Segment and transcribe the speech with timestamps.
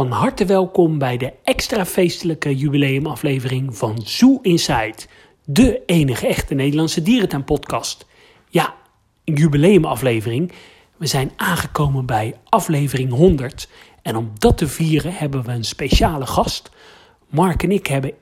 [0.00, 4.94] Van harte welkom bij de extra feestelijke jubileumaflevering van Zoo Inside,
[5.44, 8.06] de enige echte Nederlandse dierentuinpodcast.
[8.48, 8.74] Ja,
[9.24, 10.52] een jubileumaflevering.
[10.96, 13.68] We zijn aangekomen bij aflevering 100
[14.02, 16.70] en om dat te vieren hebben we een speciale gast.
[17.28, 18.12] Mark en ik hebben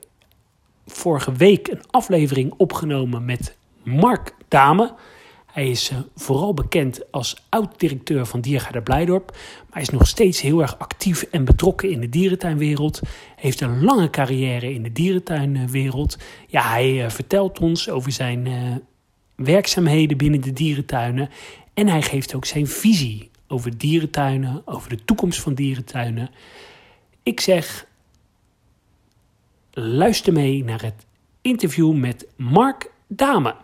[0.85, 4.93] vorige week een aflevering opgenomen met Mark Dame.
[5.51, 9.31] Hij is uh, vooral bekend als oud-directeur van Diergaarde Blijdorp.
[9.31, 13.01] Maar hij is nog steeds heel erg actief en betrokken in de dierentuinwereld.
[13.35, 16.17] Heeft een lange carrière in de dierentuinwereld.
[16.47, 18.75] Ja, hij uh, vertelt ons over zijn uh,
[19.35, 21.29] werkzaamheden binnen de dierentuinen.
[21.73, 26.29] En hij geeft ook zijn visie over dierentuinen, over de toekomst van dierentuinen.
[27.23, 27.85] Ik zeg,
[29.71, 31.05] luister mee naar het
[31.41, 33.55] interview met Mark Dame.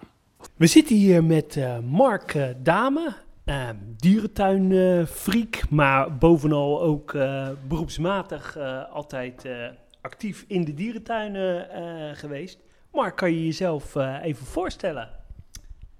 [0.55, 3.13] We zitten hier met uh, Mark uh, Dame,
[3.45, 7.11] uh, dierentuinfreak, maar bovenal ook
[7.67, 8.57] beroepsmatig
[8.91, 9.47] altijd
[10.01, 11.67] actief in de dierentuinen
[12.15, 12.59] geweest.
[12.91, 15.09] Mark, kan je jezelf even voorstellen?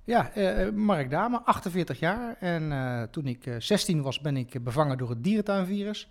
[0.04, 0.32] Ja,
[0.74, 2.36] Mark Dame, 48 jaar.
[2.40, 6.10] En toen ik 16 was, ben ik bevangen door het dierentuinvirus.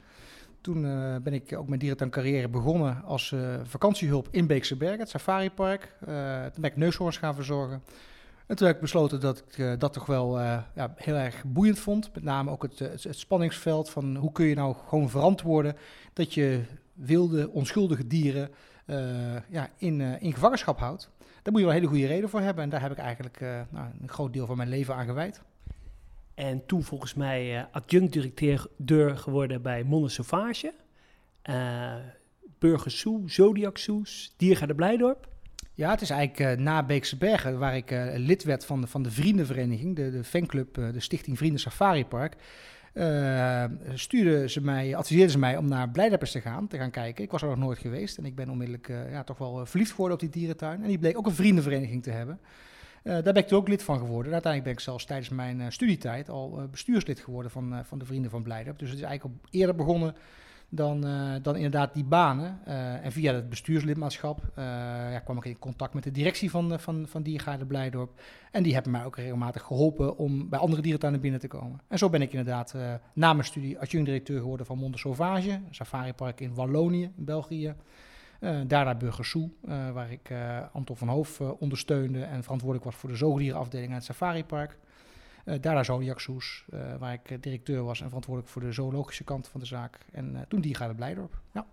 [0.60, 0.82] Toen
[1.22, 5.94] ben ik ook mijn dierentuincarrière begonnen als vakantiehulp in Beekse Bergen, het safaripark.
[6.52, 7.82] toen ben ik neushoorns gaan verzorgen.
[8.46, 11.44] En toen heb ik besloten dat ik uh, dat toch wel uh, ja, heel erg
[11.46, 12.10] boeiend vond.
[12.14, 15.76] Met name ook het, het, spanningsveld van hoe kun je nou gewoon verantwoorden
[16.12, 18.50] dat je wilde, onschuldige dieren
[19.48, 21.10] ja, in, in gevangenschap houdt.
[21.18, 22.64] Daar moet je wel een hele goede reden voor hebben.
[22.64, 25.42] En daar heb ik eigenlijk nou, een groot deel van mijn leven aan gewijd.
[26.34, 30.74] En toen volgens mij adjunct-directeur geworden bij Monde Sauvage.
[32.58, 35.28] Burger Zoo, Zodiac Zoos, Diergaarde Blijdorp.
[35.76, 38.86] Ja, het is eigenlijk uh, na Beekse Bergen, waar ik uh, lid werd van de,
[38.86, 42.36] van de vriendenvereniging, de, de fanclub, uh, de Stichting Vrienden Safari Park.
[43.94, 47.24] stuurden ze mij, adviseerden ze mij om naar Blijdeppers te gaan, te gaan kijken.
[47.24, 50.14] Ik was er nog nooit geweest en ik ben onmiddellijk ja, toch wel verliefd geworden
[50.14, 50.82] op die dierentuin.
[50.82, 52.40] En die bleek ook een vriendenvereniging te hebben.
[53.02, 54.32] daar ben ik toen ook lid van geworden.
[54.32, 58.42] uiteindelijk ben ik zelfs tijdens mijn studietijd al bestuurslid geworden van, van de Vrienden van
[58.42, 58.78] Blijdorp.
[58.78, 60.14] Dus het is eigenlijk al eerder begonnen
[60.68, 62.58] dan, uh, dan inderdaad die banen.
[62.68, 64.64] Uh, en via het bestuurslidmaatschap uh,
[65.12, 68.20] ja, kwam ik in contact met de directie van, van, van Diergaarde Blijdorp.
[68.50, 71.80] En die hebben mij ook regelmatig geholpen om bij andere dierentuinen binnen te komen.
[71.88, 72.74] En zo ben ik inderdaad
[73.12, 77.74] na mijn studie adjunct-directeur geworden van Monde Sauvage, een safaripark in Wallonië, België.
[78.66, 79.50] daarna Burger Zoo,
[79.92, 80.30] waar ik
[80.72, 84.78] Anton van Hoof ondersteunde en verantwoordelijk was voor de zoogdierenafdeling aan het safaripark.
[85.44, 89.24] Uh, daarna Zodiac Soes, uh, waar ik uh, directeur was en verantwoordelijk voor de zoologische
[89.24, 89.98] kant van de zaak.
[90.12, 91.38] En toen die gaat het Blijdorp.
[91.52, 91.66] Ja.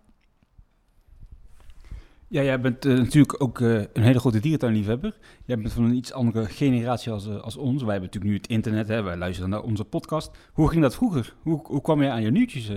[2.27, 5.17] Ja, jij bent natuurlijk ook een hele grote dierentuinliefhebber.
[5.45, 7.83] Jij bent van een iets andere generatie als, als ons.
[7.83, 10.31] Wij hebben natuurlijk nu het internet, hè, wij luisteren naar onze podcast.
[10.53, 11.35] Hoe ging dat vroeger?
[11.41, 12.67] Hoe, hoe kwam je aan je nieuwtjes?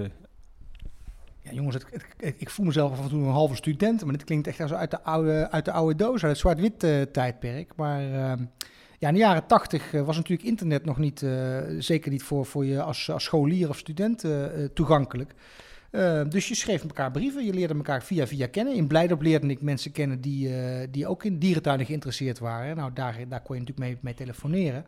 [1.41, 4.25] Ja, jongens, het, het, ik voel mezelf af en toe een halve student, maar dit
[4.25, 7.73] klinkt echt zo uit de oude, uit de oude doos, uit het zwart-wit tijdperk.
[7.77, 8.45] Maar ehm,
[8.99, 12.47] ja, in de jaren tachtig eh, was natuurlijk internet nog niet, uh, zeker niet voor,
[12.47, 14.45] voor je als, als scholier of student uh,
[14.75, 15.35] toegankelijk.
[16.29, 18.75] dus je schreef elkaar brieven, je leerde elkaar via via kennen.
[18.75, 20.51] In Blijdorp leerde ik mensen kennen die,
[20.91, 22.77] die ook in dierentuinen geïnteresseerd waren.
[22.77, 24.85] Nou, daar, daar kon je natuurlijk mee, mee telefoneren.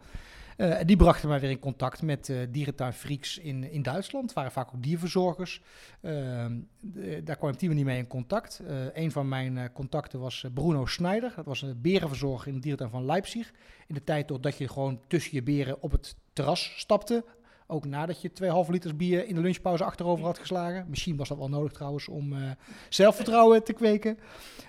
[0.57, 4.25] Uh, die brachten mij weer in contact met uh, dierentuinfreaks in, in Duitsland.
[4.25, 5.63] Het waren vaak ook dierverzorgers.
[6.01, 8.61] De, daar kwam ik op manier mee in contact.
[8.93, 11.33] een van mijn contacten was Bruno Schneider.
[11.37, 13.53] Dat was een berenverzorger in de dierentuin van Leipzig.
[13.87, 17.25] In de tijd dat je gewoon tussen je beren op het terras stapte.
[17.69, 18.31] Ook nadat je
[18.65, 20.87] 2,5 liters bier in de lunchpauze achterover had geslagen.
[20.89, 22.51] Misschien was dat wel nodig trouwens om uh,
[22.89, 24.19] zelfvertrouwen te kweken.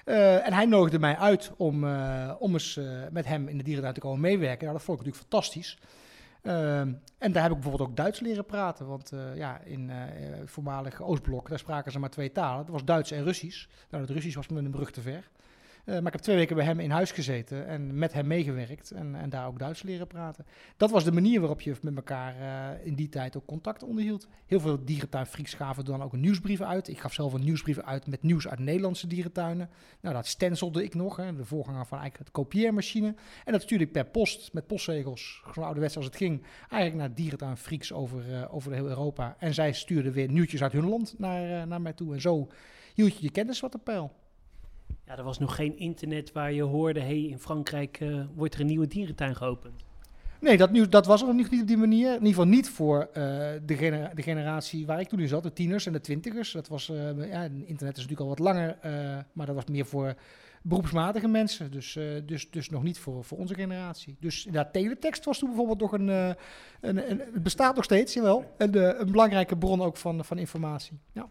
[0.05, 2.79] Uh, en hij nodigde mij uit om, uh, om eens
[3.11, 4.65] met hem in de dierentuin te komen meewerken.
[4.65, 5.77] Nou, dat vond ik natuurlijk fantastisch.
[7.17, 8.87] en daar heb ik bijvoorbeeld ook Duits leren praten.
[8.87, 9.91] Want ja, in
[10.45, 12.65] voormalig Oostblok, daar spraken ze maar twee talen.
[12.65, 13.67] Dat was Duits en Russisch.
[13.89, 15.29] Nou, het Russisch was me een brug te ver.
[15.87, 18.91] Uh, maar ik heb twee weken bij hem in huis gezeten en met hem meegewerkt
[18.91, 20.45] en, en daar ook Duits leren praten.
[20.77, 24.27] Dat was de manier waarop je met elkaar uh, in die tijd ook contact onderhield.
[24.45, 26.87] Heel veel dierentuinfreaks gaven dan ook een nieuwsbrief uit.
[26.87, 29.69] Ik gaf zelf een nieuwsbrief uit met nieuws uit Nederlandse dierentuinen.
[30.01, 33.15] Nou, dat stencilde ik nog, hè, de voorganger van eigenlijk het kopieermachine.
[33.45, 37.13] En dat stuurde ik per post met postzegels, gewoon ouderwets als het ging, eigenlijk naar
[37.13, 39.35] dierentuinfreaks over, uh, over heel Europa.
[39.39, 42.13] En zij stuurden weer nieuwtjes uit hun land naar, naar mij toe.
[42.13, 42.47] En zo
[42.93, 44.11] hield je je kennis wat op peil.
[45.07, 48.59] Ja, er was nog geen internet waar je hoorde, hey, in Frankrijk uh, wordt er
[48.59, 49.85] een nieuwe dierentuin geopend.
[50.39, 52.07] Nee, dat, nieuws, dat was er nog niet op die manier.
[52.07, 53.13] In ieder geval niet voor uh,
[53.65, 56.51] de, genera de, generatie waar ik toen in zat, de tieners en de twintigers.
[56.51, 58.77] Dat was, uh, ja, internet is natuurlijk al wat langer,
[59.33, 60.15] maar dat was meer voor
[60.61, 61.71] beroepsmatige mensen.
[61.71, 64.15] Dus, dus, dus nog niet voor, voor onze generatie.
[64.19, 66.37] Dus inderdaad, teletext was toen bijvoorbeeld nog een, een,
[66.81, 70.99] een het bestaat nog steeds, jawel, een, een belangrijke bron ook van, van informatie.
[71.11, 71.29] Ja.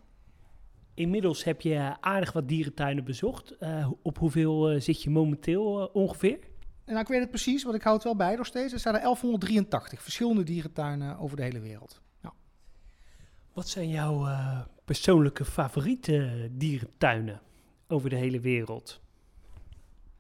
[0.96, 3.54] Inmiddels heb je aardig wat dierentuinen bezocht.
[3.60, 6.38] Uh, op hoeveel uh, zit je momenteel uh, ongeveer?
[6.86, 8.72] Nou, ik weet het precies, want ik hou het wel bij nog steeds.
[8.72, 12.02] Er staan er 1183 verschillende dierentuinen over de hele wereld.
[12.22, 12.32] Ja.
[13.52, 14.28] Wat zijn jouw
[14.84, 17.40] persoonlijke favoriete dierentuinen
[17.88, 19.00] over de hele wereld?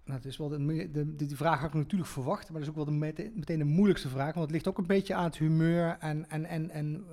[0.04, 2.68] Nou, het is wel de, de, die vraag had ik natuurlijk verwacht, maar dat is
[2.68, 4.34] ook wel de, meteen de moeilijkste vraag.
[4.34, 7.04] Want het ligt ook een beetje aan het humeur en, en, en, en,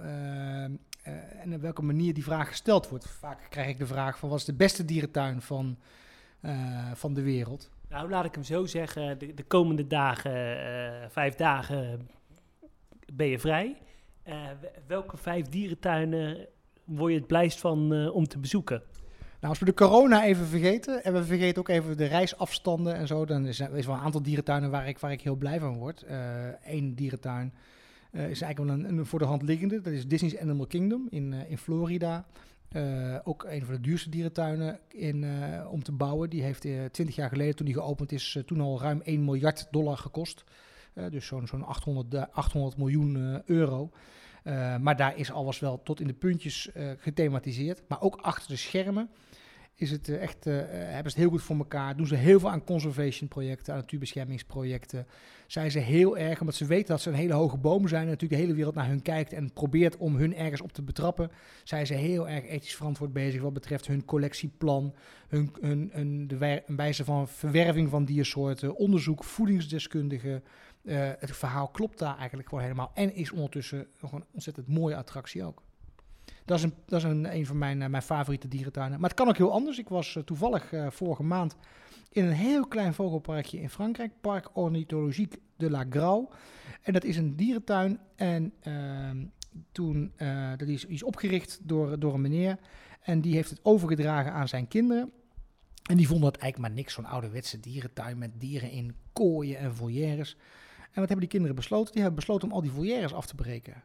[1.41, 3.07] en op welke manier die vraag gesteld wordt.
[3.07, 5.77] Vaak krijg ik de vraag van wat is de beste dierentuin van,
[6.41, 7.69] uh, van de wereld?
[7.89, 9.19] Nou, laat ik hem zo zeggen.
[9.19, 10.31] De, de komende dagen,
[11.11, 12.09] vijf dagen,
[13.13, 13.77] ben je vrij.
[14.87, 16.47] welke vijf dierentuinen
[16.83, 18.81] word je het blijst van om te bezoeken?
[19.39, 23.07] Nou, als we de corona even vergeten en we vergeten ook even de reisafstanden en
[23.07, 25.77] zo, dan is er wel een aantal dierentuinen waar ik, waar ik heel blij van
[25.77, 26.05] word.
[26.63, 27.53] Eén dierentuin
[28.13, 29.81] uh, is eigenlijk wel een, voor de hand liggende.
[29.81, 32.25] Dat is Disney's Animal Kingdom in, uh, in Florida.
[32.75, 35.25] Uh, ook een van de duurste dierentuinen in,
[35.69, 36.29] om te bouwen.
[36.29, 36.61] Die heeft
[36.91, 40.43] 20 jaar geleden, toen die geopend is, toen al ruim 1 miljard dollar gekost.
[41.09, 43.89] dus zo'n zo'n 800, 800 miljoen euro.
[44.81, 47.81] Maar daar is alles wel tot in de puntjes gethematiseerd.
[47.87, 49.09] Maar ook achter de schermen
[49.75, 51.95] is het uh, echt, hebben ze het heel goed voor elkaar.
[51.97, 55.07] Doen ze heel veel aan conservation projecten, aan natuurbeschermingsprojecten.
[55.47, 58.03] Zijn ze heel erg, omdat ze weten dat ze een hele hoge boom zijn.
[58.03, 60.81] En natuurlijk de hele wereld naar hun kijkt en probeert om hun ergens op te
[60.81, 61.31] betrappen.
[61.63, 64.93] Zijn ze heel erg ethisch verantwoord bezig wat betreft hun collectieplan.
[65.27, 68.75] Hun, hun, de wijze van verwerving van diersoorten.
[68.75, 70.43] Onderzoek, voedingsdeskundigen.
[70.83, 72.91] Uh, het verhaal klopt daar eigenlijk gewoon helemaal.
[72.93, 75.61] En is ondertussen nog een ontzettend mooie attractie ook.
[76.45, 78.99] Dat is een, dat is een, een van mijn, uh, mijn favoriete dierentuinen.
[78.99, 79.77] Maar het kan ook heel anders.
[79.79, 81.55] Ik was uh, toevallig vorige maand
[82.09, 84.11] in een heel klein vogelparkje in Frankrijk.
[84.21, 86.27] Parc Ornithologique de la Grau.
[86.81, 87.99] En dat is een dierentuin.
[88.15, 89.25] En ehm,
[89.71, 90.11] toen,
[90.57, 92.57] dat is, is opgericht door, door een meneer.
[93.01, 95.11] En die heeft het overgedragen aan zijn kinderen.
[95.83, 99.75] En die vonden het eigenlijk maar niks, zo'n ouderwetse dierentuin met dieren in kooien en
[99.75, 100.37] volières.
[100.77, 101.93] En wat hebben die kinderen besloten?
[101.93, 103.83] Die hebben besloten om al die volières af te breken.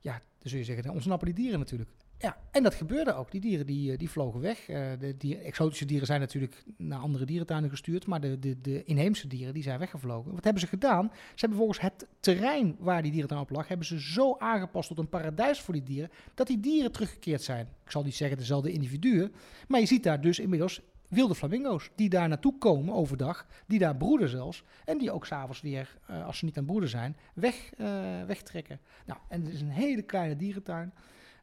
[0.00, 1.90] Ja, dan zul je zeggen, dan ontsnappen die dieren natuurlijk.
[2.18, 3.30] Ja, en dat gebeurde ook.
[3.30, 4.68] Die dieren die, eh, die vlogen weg.
[4.68, 8.84] Uh, de dieren, exotische dieren zijn natuurlijk naar andere dierentuinen gestuurd, maar de, de, de
[8.84, 10.32] inheemse dieren die zijn weggevlogen.
[10.32, 11.10] Wat hebben ze gedaan?
[11.12, 14.98] Ze hebben volgens het terrein waar die dierentuin op lag, hebben ze zo aangepast tot
[14.98, 17.68] een paradijs voor die dieren, dat die dieren teruggekeerd zijn.
[17.84, 19.32] Ik zal niet zeggen dezelfde individuen,
[19.68, 23.96] maar je ziet daar dus inmiddels wilde flamingo's die daar naartoe komen overdag, die daar
[23.96, 27.70] broeden zelfs, en die ook s'avonds weer, uh, als ze niet aan broeden zijn, weg,
[27.78, 27.88] uh,
[28.26, 28.80] wegtrekken.
[29.06, 30.92] Nou, en het is een hele kleine dierentuin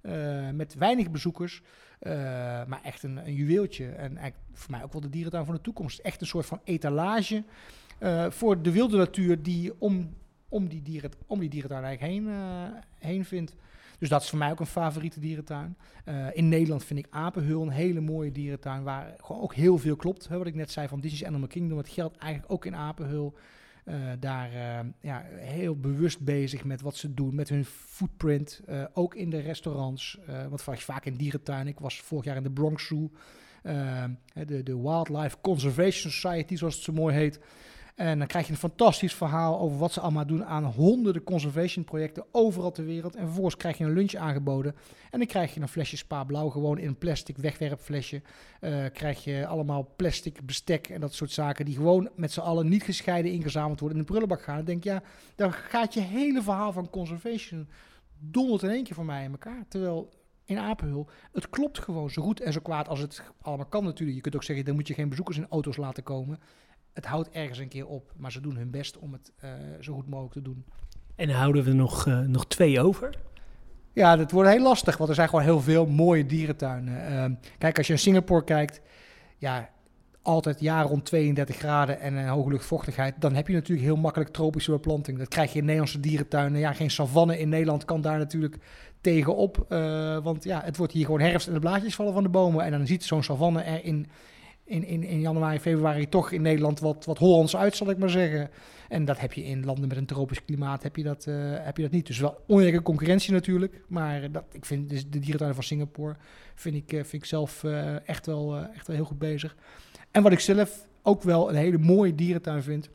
[0.02, 1.62] uh, met weinig bezoekers,
[2.68, 3.90] maar echt een, een juweeltje.
[3.90, 4.18] En
[4.54, 6.00] voor mij ook wel de dierentuin van de toekomst.
[6.00, 7.44] Echt een soort van etalage
[8.30, 10.16] voor de wilde natuur die om,
[10.50, 12.34] om, die, dieren, om die dierentuin eigenlijk heen,
[13.00, 13.56] heen vindt.
[14.04, 15.78] Dus dat is voor mij ook een favoriete dierentuin.
[16.06, 19.96] Uh, in Nederland vind ik Apenhul een hele mooie dierentuin waar gewoon ook heel veel
[19.96, 20.28] klopt.
[20.28, 23.34] Hè, wat ik net zei van Disney's Animal Kingdom, het geldt eigenlijk ook in Apenhul.
[23.86, 28.62] Uh, daar uh, ja, heel bewust bezig met wat ze doen, met hun footprint.
[28.94, 30.20] ook in de restaurants.
[30.50, 31.68] want vaak in dierentuin.
[31.68, 33.12] Ik was vorig jaar in de Bronx Zoo.
[34.34, 37.40] de, de Wildlife Conservation Society, zoals het zo mooi heet.
[37.96, 41.86] En dan krijg je een fantastisch verhaal over wat ze allemaal doen aan honderden conservation
[41.86, 43.16] projecten overal ter wereld.
[43.16, 44.76] En vervolgens krijg je een lunch aangeboden.
[45.12, 48.22] En dan krijg je een flesje Spa Blauw gewoon in een plastic wegwerpflesje.
[48.62, 52.70] Uh, krijg je allemaal plastic bestek en dat soort zaken die gewoon met z'n allen
[52.70, 54.56] niet gescheiden ingezameld worden in de prullenbak gaan.
[54.56, 55.04] Dan denk je, ja,
[55.36, 57.70] dan gaat je hele verhaal van conservation
[58.20, 59.66] donderd in één keer voor mij in elkaar.
[59.68, 60.10] Terwijl
[60.46, 61.08] in Apenhul.
[61.32, 64.16] Het klopt gewoon zo goed en zo kwaad als het allemaal kan natuurlijk.
[64.16, 66.40] Je kunt ook zeggen, dan moet je geen bezoekers in auto's laten komen
[66.94, 68.12] het houdt ergens een keer op.
[68.18, 70.66] Maar ze doen hun best om het uh, zo goed mogelijk te doen.
[71.16, 73.16] En houden we nog, uh, nog twee over.
[73.94, 77.12] Ja, dat wordt heel lastig, want er zijn gewoon heel veel mooie dierentuinen.
[77.12, 78.82] Uh, kijk, als je in Singapore kijkt,
[79.38, 79.70] ja,
[80.22, 84.32] altijd jaar rond 32 graden en een hoge luchtvochtigheid, dan heb je natuurlijk heel makkelijk
[84.32, 85.18] tropische beplanting.
[85.18, 86.60] Dat krijg je in Nederlandse dierentuinen.
[86.60, 88.58] Ja, geen savanne in Nederland kan daar natuurlijk
[89.02, 92.30] tegenop, uh, want ja, het wordt hier gewoon herfst en de blaadjes vallen van de
[92.30, 92.66] bomen.
[92.66, 94.08] En dan ziet zo'n savanne er in
[94.66, 98.10] in, in, in januari, februari toch in Nederland wat, wat Hollands uit, zal ik maar
[98.10, 98.50] zeggen.
[98.90, 101.78] En dat heb je in landen met een tropisch klimaat heb je dat, uh, heb
[101.78, 102.08] je dat niet.
[102.08, 103.84] Dus wel oneerlijke concurrentie natuurlijk.
[103.88, 106.16] Maar dat, ik vind dus de dierentuin van Singapore
[106.56, 109.56] vind ik, uh, vind ik zelf uh, echt, wel, echt wel heel goed bezig.
[110.12, 112.90] En wat ik zelf ook wel een hele mooie dierentuin vind.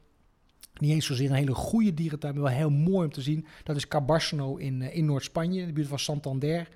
[0.78, 3.46] Niet eens zozeer een hele goede dierentuin, maar wel heel mooi om te zien.
[3.62, 6.68] Dat is Cabarsno in, in Noord-Spanje, in de buurt van Santander.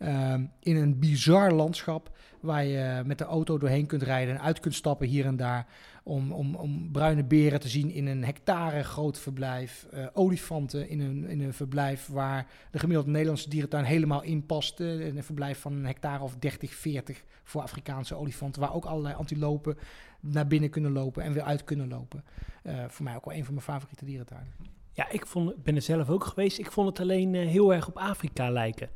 [0.00, 4.60] Ehm, in een bizar landschap waar je met de auto doorheen kunt rijden en uit
[4.60, 5.66] kunt stappen hier en daar.
[6.02, 9.86] Om, om, om bruine beren te zien in een hectare groot verblijf.
[9.90, 14.80] eh, olifanten in een, in een verblijf waar de gemiddelde Nederlandse dierentuin helemaal in past.
[14.80, 18.60] eh, een verblijf van een hectare of 30, 40 voor Afrikaanse olifanten.
[18.60, 19.78] Waar ook allerlei antilopen
[20.20, 22.24] naar binnen kunnen lopen en weer uit kunnen lopen.
[22.62, 24.52] Eh, voor mij ook wel een van mijn favoriete dierentuinen.
[24.92, 26.58] Ja, ik vond, ben er zelf ook geweest.
[26.58, 28.88] Ik vond het alleen heel erg op Afrika lijken.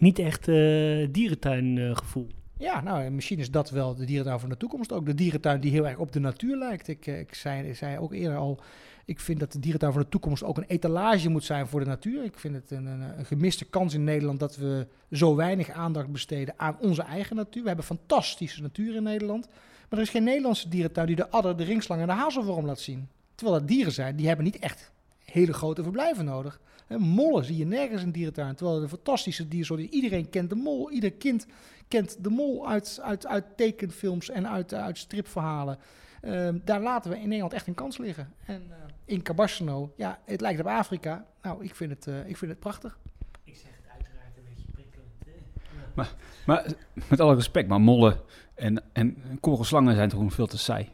[0.00, 2.28] Niet echt eh dierentuingevoel.
[2.58, 4.92] Ja, nou, en misschien is dat wel de dierentuin van de toekomst.
[4.92, 6.88] Ook de dierentuin die heel erg op de natuur lijkt.
[6.88, 8.60] Ik, eh, ik, zei, zei ook eerder al,
[9.04, 11.86] ik vind dat de dierentuin van de toekomst ook een etalage moet zijn voor de
[11.86, 12.24] natuur.
[12.24, 16.12] Ik vind het een, een, een gemiste kans in Nederland dat we zo weinig aandacht
[16.12, 17.62] besteden aan onze eigen natuur.
[17.62, 19.46] We hebben fantastische natuur in Nederland.
[19.88, 22.80] Maar er is geen Nederlandse dierentuin die de adder, de ringslang en de hazelworm laat
[22.80, 23.08] zien.
[23.34, 24.92] Terwijl dat dieren zijn, die hebben niet echt
[25.30, 26.60] hele grote verblijven nodig.
[26.86, 28.54] Hè, Mollen zie je nergens in dierentuin.
[28.54, 30.90] Terwijl de fantastische diersoorten, iedereen kent de mol.
[30.90, 31.46] Ieder kind
[31.88, 35.78] kent de mol uit, uit, uit tekenfilms en uit, uit stripverhalen.
[36.20, 38.32] Ehm, daar laten we in Nederland echt een kans liggen.
[38.46, 41.24] En eh, in Cabasno, ja, het lijkt op Afrika.
[41.42, 42.98] Nou, ik vind het, eh, ik vind het prachtig.
[43.44, 46.14] Ik zeg het uiteraard een beetje prikkelend.
[46.46, 46.72] Maar eh,
[47.08, 48.20] met alle respect, maar mollen
[48.54, 50.88] en, en korelslangen zijn toch veel te saai.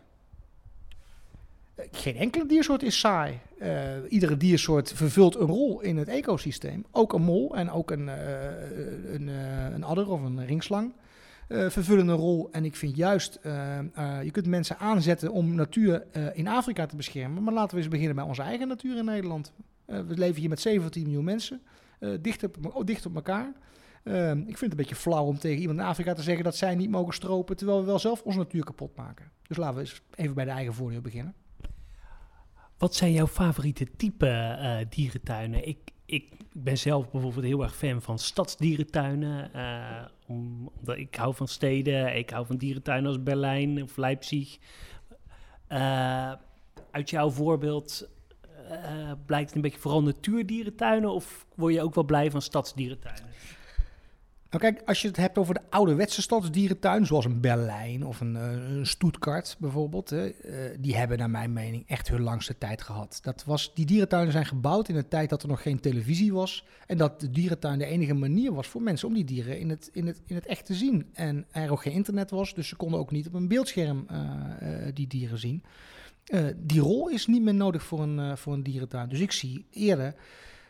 [1.75, 3.41] Eh, Geen enkele diersoort is saai.
[3.59, 6.85] Eh, iedere diersoort vervult een rol in het ecosysteem.
[6.91, 10.93] Ook een mol en ook een, eh, een, eh, een adder of een ringslang
[11.49, 12.49] vervullen een rol.
[12.51, 13.39] En ik vind juist,
[14.23, 17.43] je kunt mensen aanzetten om natuur in Afrika te beschermen.
[17.43, 19.53] Maar laten we eens beginnen bij onze eigen natuur in Nederland.
[19.85, 21.61] We leven hier met 17 miljoen mensen,
[22.21, 23.53] dicht, op, oh, dicht op elkaar.
[24.05, 24.13] Ik
[24.45, 26.91] vind het een beetje flauw om tegen iemand in Afrika te zeggen dat zij niet
[26.91, 29.31] mogen stropen, terwijl we wel zelf onze natuur kapot maken.
[29.43, 31.35] Dus laten we eens even bij de eigen voordeel beginnen.
[32.79, 35.69] Wat zijn jouw favoriete type eh, dierentuinen?
[35.69, 39.53] Ik, ik ben zelf bijvoorbeeld heel erg fan van stadsdierentuinen.
[39.53, 42.17] eh, om, omdat ik hou van steden.
[42.17, 44.59] Ik hou van dierentuinen als Berlijn of Leipzig.
[45.67, 46.33] Eh,
[46.91, 48.09] uit jouw voorbeeld
[49.27, 51.11] blijkt het een beetje vooral natuurdierentuinen...
[51.11, 53.31] of word je ook wel blij van stadsdierentuinen?
[54.57, 58.37] Nou kijk, als je het hebt over de ouderwetse stadsdierentuin, zoals een Berlijn of een,
[58.37, 62.83] eh, een Stuttgart bijvoorbeeld, hè, eh, die hebben naar mijn mening echt hun langste tijd
[62.83, 63.19] gehad.
[63.23, 66.65] Dat was, die dierentuinen zijn gebouwd in een tijd dat er nog geen televisie was
[66.87, 69.91] en dat de dierentuin de enige manier was voor mensen om die dieren in het,
[69.93, 71.07] in het, in het echt te zien.
[71.13, 74.19] En er ook geen internet was, dus ze konden ook niet op een beeldscherm eh,
[74.95, 75.63] die dieren zien.
[76.57, 79.09] Die rol is niet meer nodig voor een, voor een dierentuin.
[79.09, 80.15] Dus ik zie eerder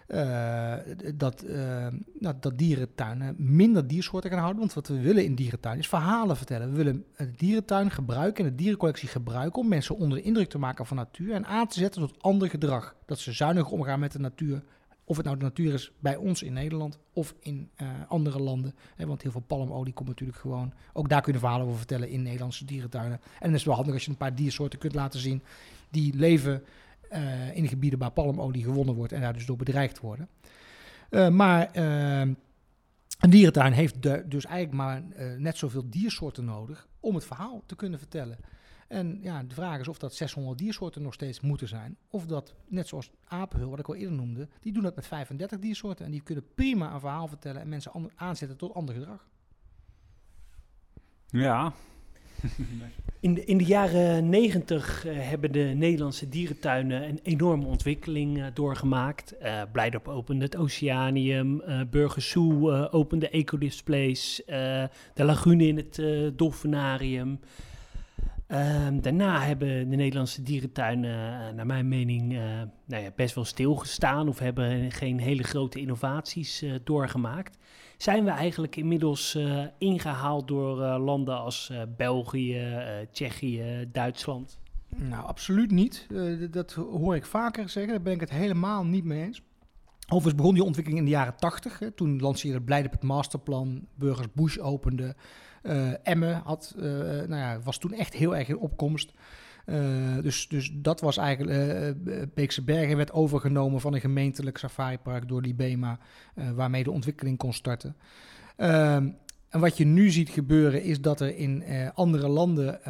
[0.07, 0.75] eh,
[1.15, 1.87] dat, eh,
[2.19, 4.61] nou, dat dierentuinen minder diersoorten gaan houden.
[4.61, 6.71] Want wat we willen in dierentuin is verhalen vertellen.
[6.71, 10.59] We willen de dierentuin gebruiken en de dierencollectie gebruiken om mensen onder de indruk te
[10.59, 12.95] maken van natuur en aan te zetten tot ander gedrag.
[13.07, 14.63] Dat ze zuinig omgaan met de natuur.
[15.05, 18.75] Of het nou de natuur is bij ons in Nederland of in eh, andere landen.
[18.97, 20.73] Hè, want heel veel palmolie komt natuurlijk gewoon.
[20.93, 23.21] Ook daar kunnen verhalen over vertellen in Nederlandse dierentuinen.
[23.23, 25.43] En dan is het wel handig als je een paar diersoorten kunt laten zien
[25.91, 26.63] die leven
[27.11, 30.29] eh, in de gebieden waar palmolie gewonnen wordt en daar dus door bedreigd worden.
[31.11, 32.21] Eh, maar eh,
[33.21, 35.03] een dierentuin heeft de- dus eigenlijk maar
[35.39, 38.39] net zoveel diersoorten nodig om het verhaal te kunnen vertellen.
[38.89, 41.97] En ja, de vraag is of dat 600 diersoorten nog steeds moeten zijn.
[42.11, 45.59] Of dat, net zoals apenhul, wat ik al eerder noemde, die doen dat met 35
[45.59, 46.05] diersoorten.
[46.05, 49.27] En die kunnen prima een verhaal vertellen en mensen aanzetten tot ander gedrag.
[51.27, 51.73] Ja,
[53.27, 59.39] In de, in de jaren negentig hebben de Nederlandse dierentuinen een enorme ontwikkeling eh, doorgemaakt.
[59.39, 64.43] Eh Blijdorp opende het Oceanium, Burgers Zoo eh, opende ecodisplays,
[65.15, 66.03] de lagune in het
[66.39, 67.41] dolfinarium.
[68.47, 72.33] Ehm, daarna hebben de Nederlandse dierentuinen, naar mijn mening,
[72.87, 77.59] nou ja, best wel stilgestaan of hebben geen hele grote innovaties doorgemaakt.
[77.97, 82.77] Zijn we eigenlijk inmiddels eh, ingehaald door eh, landen als eh, België,
[83.13, 84.59] Tsjechië, Duitsland?
[84.89, 86.07] Nou, absoluut niet.
[86.51, 87.93] Dat hoor ik vaker zeggen.
[87.93, 89.43] Daar ben ik het helemaal niet mee eens.
[90.09, 91.79] Overigens begon die ontwikkeling in de jaren 80.
[91.79, 91.91] Hè.
[91.91, 93.87] Toen lanceerde Blijdorp het masterplan.
[93.95, 95.15] Burgers Bush opende.
[95.63, 99.13] eh Emmen had, nou ja, was toen echt heel erg in opkomst.
[99.67, 101.57] Eh, dus, dus dat was eigenlijk...
[101.59, 101.95] eh, eh,
[102.35, 105.99] Beekse Bergen werd overgenomen van een gemeentelijk safaripark door Libema.
[106.55, 107.97] waarmee de ontwikkeling kon starten.
[108.57, 109.09] Ehm,
[109.49, 112.81] en wat je nu ziet gebeuren is dat er in andere landen,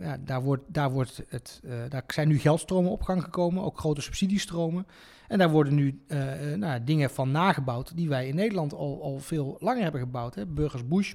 [0.00, 4.00] ja, daar, wordt, daar, wordt het, daar zijn nu geldstromen op gang gekomen, ook grote
[4.00, 4.86] subsidiestromen.
[5.28, 6.00] En daar worden nu
[6.56, 10.34] nou, dingen van nagebouwd die wij in Nederland al, al veel langer hebben gebouwd.
[10.34, 10.46] Hè.
[10.46, 11.14] Burgers Bush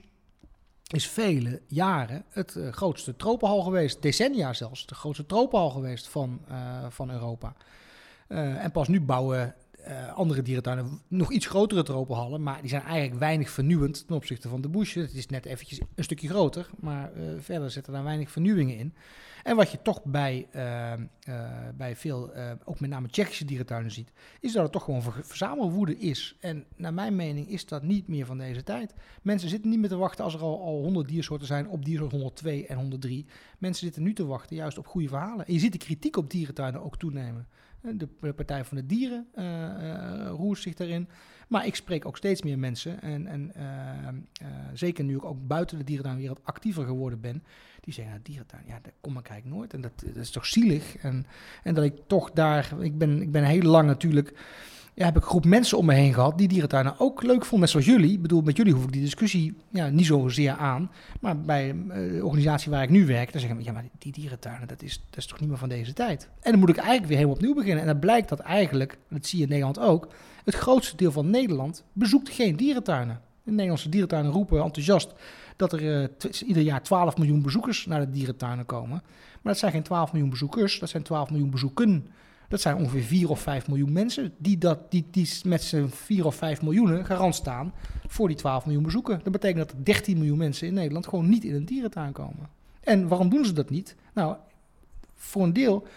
[0.93, 6.41] is vele jaren het eh, grootste tropenhal geweest, decennia zelfs, de grootste tropenhal geweest van,
[6.47, 7.53] eh, van Europa.
[8.27, 9.55] Eh, en pas nu bouwen
[10.15, 14.61] andere dierentuinen nog iets grotere tropenhallen, maar die zijn eigenlijk weinig vernieuwend ten opzichte van
[14.61, 14.93] de Bush.
[14.93, 18.93] Het is net eventjes een stukje groter, maar verder zitten daar weinig vernieuwingen in.
[19.43, 20.93] En wat je toch bij, uh,
[21.75, 22.31] bij veel,
[22.63, 26.35] ook met name Tsjechische dierentuinen ziet, is dat het toch gewoon verzamelwoede is.
[26.39, 28.93] En naar mijn mening is dat niet meer van deze tijd.
[29.21, 32.11] Mensen zitten niet meer te wachten als er al, al 100 diersoorten zijn op diersoort
[32.11, 33.25] 102 en 103.
[33.57, 35.45] Mensen zitten nu te wachten juist op goede verhalen.
[35.45, 37.47] En je ziet de kritiek op dierentuinen ook toenemen.
[37.81, 39.27] De, Partij van de Dieren
[40.37, 41.07] roert zich daarin.
[41.51, 45.77] Maar ik spreek ook steeds meer mensen, en, en uh, zeker nu ik ook buiten
[45.77, 47.43] de dierentuinwereld actiever geworden ben,
[47.79, 49.73] die zeggen, ja, dierentuin, ja, daar kom ik eigenlijk nooit.
[49.73, 50.97] En dat, dat is toch zielig.
[50.97, 51.25] En,
[51.63, 54.33] en dat ik toch daar, ik ben, ik ben heel lang natuurlijk
[54.93, 57.59] ja, heb ik een groep mensen om me heen gehad die dierentuinen ook leuk vonden,
[57.59, 58.11] net zoals jullie.
[58.11, 60.91] Ik bedoel, met jullie hoef ik die discussie ja, niet zozeer aan.
[61.19, 64.11] Maar bij eh, de organisatie waar ik nu werk, dan zeggen we, ja, maar die
[64.11, 66.29] dierentuinen, dat is, dat is toch niet meer van deze tijd.
[66.41, 67.81] En dan moet ik eigenlijk weer helemaal opnieuw beginnen.
[67.81, 70.07] En dan blijkt dat eigenlijk, dat zie je in Nederland ook,
[70.43, 73.21] het grootste deel van Nederland bezoekt geen dierentuinen.
[73.43, 75.13] De Nederlandse dierentuinen roepen enthousiast
[75.55, 76.07] dat er uh,
[76.45, 79.01] ieder jaar 12 miljoen bezoekers naar de dierentuinen komen.
[79.41, 82.07] Maar dat zijn geen 12 miljoen bezoekers, dat zijn 12 miljoen bezoeken.
[82.47, 86.25] Dat zijn ongeveer 4 of 5 miljoen mensen die, dat, die, die met z'n 4
[86.25, 87.73] of 5 miljoen garant staan
[88.07, 89.19] voor die 12 miljoen bezoeken.
[89.23, 92.49] Dat betekent dat er 13 miljoen mensen in Nederland gewoon niet in een dierentuin komen.
[92.81, 93.95] En waarom doen ze dat niet?
[94.13, 94.35] Nou,
[95.15, 95.87] voor een deel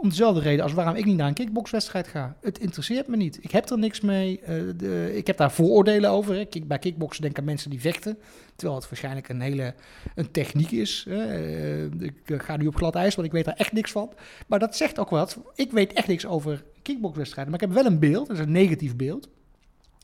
[0.00, 2.36] om dezelfde reden als waarom ik niet naar een kickboxwedstrijd ga.
[2.40, 3.38] Het interesseert me niet.
[3.44, 4.40] Ik heb er niks mee.
[4.40, 6.34] Uh, de, ik heb daar vooroordelen over.
[6.34, 6.46] Hè.
[6.66, 8.18] Bij kickboksen denken mensen die vechten.
[8.56, 9.74] Terwijl het waarschijnlijk een hele
[10.14, 11.04] een techniek is.
[11.08, 14.12] Uh, ik ga nu op glad ijs, want ik weet daar echt niks van.
[14.46, 15.38] Maar dat zegt ook wat.
[15.54, 17.52] Ik weet echt niks over kickboxwedstrijden.
[17.52, 18.26] Maar ik heb wel een beeld.
[18.26, 19.28] Dat is een negatief beeld.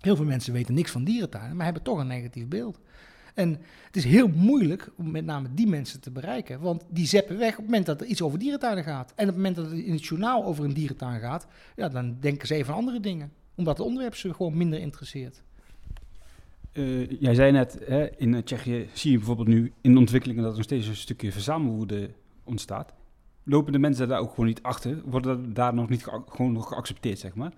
[0.01, 2.79] Heel veel mensen weten niks van dierentuinen, maar hebben toch een negatief beeld.
[3.37, 6.61] En het is heel moeilijk om met name die mensen te bereiken.
[6.61, 9.13] Want die zeppen weg op het moment dat er iets over dierentuinen gaat.
[9.15, 12.17] En op het moment dat het in het journaal over een dierentuin gaat, ja, dan
[12.21, 13.33] denken ze even andere dingen.
[13.55, 15.43] Omdat het onderwerp ze gewoon minder interesseert.
[16.73, 20.51] Uh, jij zei net, hè, in Tsjechië zie je bijvoorbeeld nu in de ontwikkelingen dat
[20.51, 22.11] er nog steeds een stukje verzamelwoede
[22.45, 22.93] ontstaat.
[23.43, 25.03] Lopen de mensen daar ook gewoon niet achter?
[25.05, 27.53] Worden daar nog niet gewoon nog geaccepteerd, zeg maar?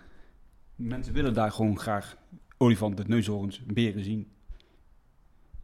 [0.74, 2.16] Mensen willen daar gewoon graag
[2.56, 4.26] olifanten, neushoorns, beren zien.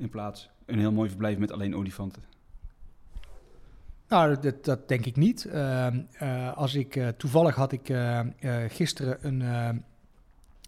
[0.05, 2.23] In plaats een heel mooi verblijf met alleen olifanten.
[4.09, 5.45] Nou, dat, dat denk ik niet.
[5.45, 5.87] Uh,
[6.23, 8.21] uh, als ik, uh, toevallig had ik uh,
[8.69, 9.43] gisteren een,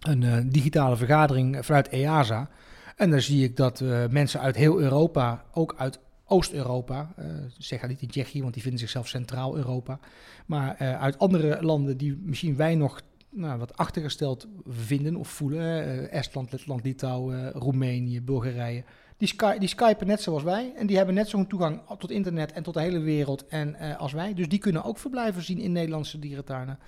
[0.01, 2.49] een digitale vergadering vanuit EASA.
[2.97, 7.15] En dan zie ik dat mensen uit heel Europa, ook uit Oost-Europa,
[7.59, 9.99] zeg niet in Tsjechië, want die vinden zichzelf Centraal-Europa,
[10.47, 16.53] maar uit andere landen die misschien wij nog nou, wat achtergesteld vinden of voelen, Estland,
[16.53, 18.85] Letland, Litouwen, Roemenië, Bulgarije,
[19.17, 20.73] die, sky, die skypen net zoals wij.
[20.77, 23.97] En die hebben net zo'n toegang tot internet en tot de hele wereld en, uh,
[23.99, 24.35] als wij.
[24.35, 26.79] Dus die kunnen ook verblijven zien in Nederlandse dierentuinen.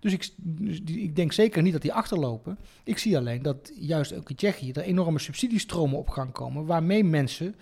[0.00, 2.58] Dus ik, dus ik, denk zeker niet dat die achterlopen.
[2.84, 6.66] Ik zie alleen dat juist ook in Tsjechië er enorme subsidiestromen op gang komen.
[6.66, 7.54] Waarmee mensen,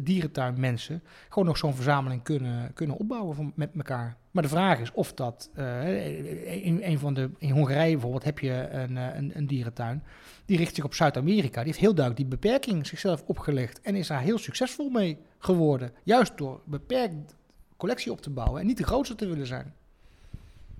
[0.00, 4.16] dierentuinmensen, gewoon nog zo'n verzameling kunnen, kunnen opbouwen van, met elkaar.
[4.30, 5.50] Maar de vraag is of dat.
[5.58, 10.02] Uh, in, een van de, in Hongarije bijvoorbeeld heb je een, een, een dierentuin
[10.44, 11.56] die richt zich op Zuid-Amerika.
[11.56, 15.92] Die heeft heel duidelijk die beperking zichzelf opgelegd en is daar heel succesvol mee geworden.
[16.02, 17.36] Juist door beperkt
[17.76, 19.74] collectie op te bouwen en niet de grootste te willen zijn.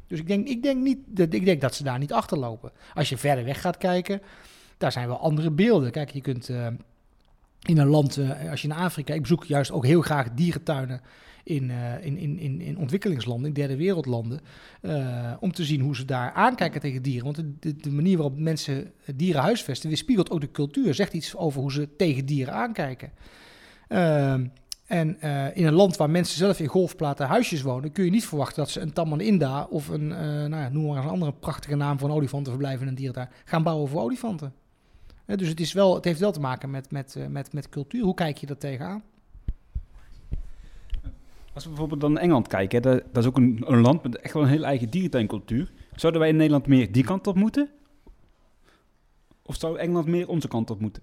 [0.07, 2.73] Dus ik denk, ik denk, niet, dat, ik denk dat ze daar niet achterlopen.
[2.95, 4.23] Als je verder weg gaat kijken,
[4.79, 5.91] daar zijn wel andere beelden.
[5.91, 6.51] Kijk, je kunt
[7.67, 11.01] in een land, uh, als je in Afrika, ik bezoek juist ook heel graag dierentuinen
[11.45, 14.41] in, uh, in, in, in, in ontwikkelingslanden, in derde wereldlanden,
[14.83, 17.25] uh, om te zien hoe ze daar aankijken tegen dieren.
[17.25, 21.61] Want de, de, manier waarop mensen dieren huisvesten, weerspiegelt ook de cultuur, zegt iets over
[21.61, 23.11] hoe ze tegen dieren aankijken.
[23.89, 24.33] Uh,
[24.87, 25.21] en
[25.55, 28.71] in een land waar mensen zelf in golfplaten huisjes wonen, kun je niet verwachten dat
[28.71, 31.99] ze een Taman Inda of een, nou ja, noem maar eens een andere prachtige naam
[31.99, 34.53] voor een olifantenverblijf in een dierentuin gaan bouwen voor olifanten.
[35.37, 38.03] Dus het, is wel, het heeft wel te maken met, met, met, met cultuur.
[38.03, 39.03] Hoe kijk je dat tegenaan?
[41.55, 44.35] Als we bijvoorbeeld dan Engeland kijken, dat, dat, is ook een, een, land met echt
[44.35, 45.73] wel een heel eigen dierentuincultuur.
[45.95, 47.71] Zouden wij in Nederland meer die kant op moeten?
[49.43, 51.03] Of zou Engeland meer onze kant op moeten?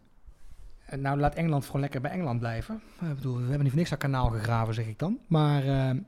[0.86, 2.82] Eh, nou, laat Engeland gewoon lekker bij Engeland blijven.
[3.02, 5.20] Ik bedoel, we hebben niet voor niks aan kanaal gegraven, zeg ik dan.
[5.28, 6.02] Maar uh,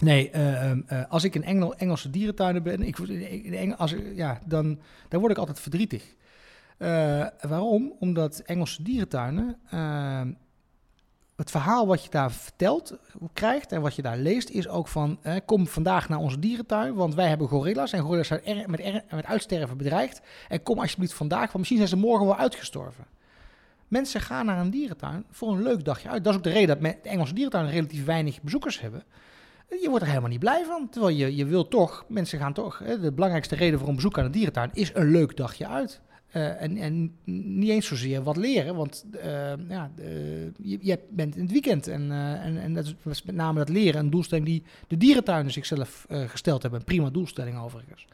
[0.00, 4.40] nee, uh, uh, als ik in Engel, Engelse dierentuinen ben, ik, in Engel, als, ja,
[4.46, 6.14] dan, dan word ik altijd verdrietig.
[7.40, 7.92] Waarom?
[7.98, 9.58] Omdat Engelse dierentuinen
[11.36, 12.98] het verhaal wat je daar vertelt,
[13.32, 16.94] krijgt en wat je daar leest, is ook van: eh, kom vandaag naar onze dierentuin,
[16.94, 20.20] want wij hebben gorilla's en gorilla's zijn er, met, met uitsterven bedreigd.
[20.48, 23.04] En kom alsjeblieft vandaag, want misschien zijn ze morgen wel uitgestorven.
[23.88, 26.24] Mensen gaan naar een dierentuin voor een leuk dagje uit.
[26.24, 29.02] Dat is ook de reden dat Engelse dierentuinen relatief weinig bezoekers hebben.
[29.68, 30.88] Je wordt er helemaal niet blij van.
[30.88, 32.82] Terwijl je, je wil toch, mensen gaan toch.
[33.00, 36.00] De belangrijkste reden voor een bezoek aan de dierentuin is een leuk dagje uit.
[36.36, 39.90] Uh, en, en niet eens zozeer wat leren, want uh, ja,
[40.62, 41.86] je, bent in het weekend.
[41.86, 46.06] En, en, en dat is met name dat leren een doelstelling die de dierentuinen zichzelf
[46.08, 46.80] gesteld hebben.
[46.80, 48.06] Een prima doelstelling overigens.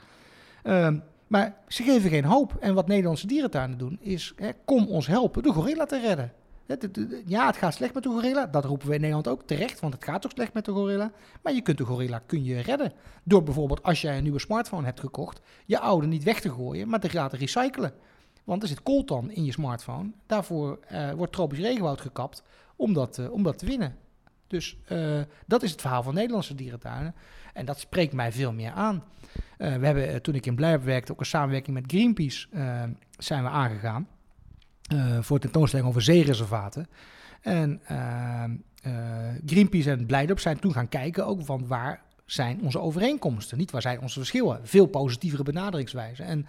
[0.62, 2.56] Ehm, maar ze geven geen hoop.
[2.60, 6.32] En wat Nederlandse dierentuinen doen, is hè, kom ons helpen de gorilla te redden.
[7.26, 8.46] Ja, het gaat slecht met de gorilla.
[8.46, 11.12] Dat roepen we in Nederland ook terecht, want het gaat toch slecht met de gorilla.
[11.42, 12.92] Maar je kunt de gorilla kun je redden.
[13.22, 16.88] Door bijvoorbeeld, als jij een nieuwe smartphone hebt gekocht, je oude niet weg te gooien,
[16.88, 17.92] maar te laten recyclen.
[18.44, 20.10] Want er zit coltan in je smartphone.
[20.26, 22.42] Daarvoor uh, wordt tropisch regenwoud gekapt
[22.76, 23.96] om dat, uh, om dat te winnen.
[24.46, 27.14] Dus uh, dat is het verhaal van Nederlandse dierentuinen.
[27.54, 29.04] En dat spreekt mij veel meer aan.
[29.56, 32.48] we hebben, toen ik in Blijf werkte, ook een samenwerking met Greenpeace
[33.18, 34.08] zijn we aangegaan.
[35.20, 36.88] voor tentoonstelling over zeereservaten.
[37.40, 37.80] En
[39.46, 43.58] Greenpeace en Blijdorp zijn toen gaan kijken ook van waar zijn onze overeenkomsten.
[43.58, 44.60] Niet waar zijn onze verschillen.
[44.62, 46.24] Veel positievere benaderingswijzen.
[46.24, 46.46] En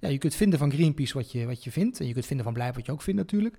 [0.00, 2.00] ja, je kunt vinden van Greenpeace wat je, wat je vindt.
[2.00, 3.56] En je kunt vinden van Blijdorp wat je ook vindt natuurlijk.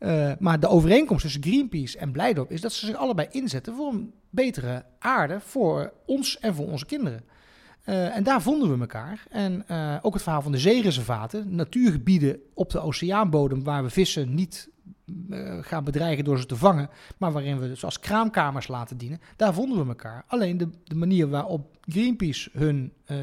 [0.00, 3.92] Uh, maar de overeenkomst tussen Greenpeace en Blijdorp is dat ze zich allebei inzetten voor
[3.92, 7.24] een betere aarde voor ons en voor onze kinderen.
[7.84, 9.26] Uh, en daar vonden we elkaar.
[9.30, 14.34] En uh, ook het verhaal van de zeereservaten, natuurgebieden op de oceaanbodem waar we vissen
[14.34, 14.68] niet
[15.60, 19.54] gaan bedreigen door ze te vangen, maar waarin we dus als kraamkamers laten dienen, daar
[19.54, 20.24] vonden we elkaar.
[20.26, 23.18] Alleen de, de manier waarop Greenpeace hun uh,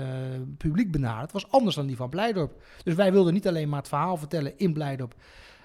[0.58, 2.64] publiek benadert was anders dan die van Blijdorp.
[2.84, 5.16] Dus wij wilden niet alleen maar het verhaal vertellen in Blijdorp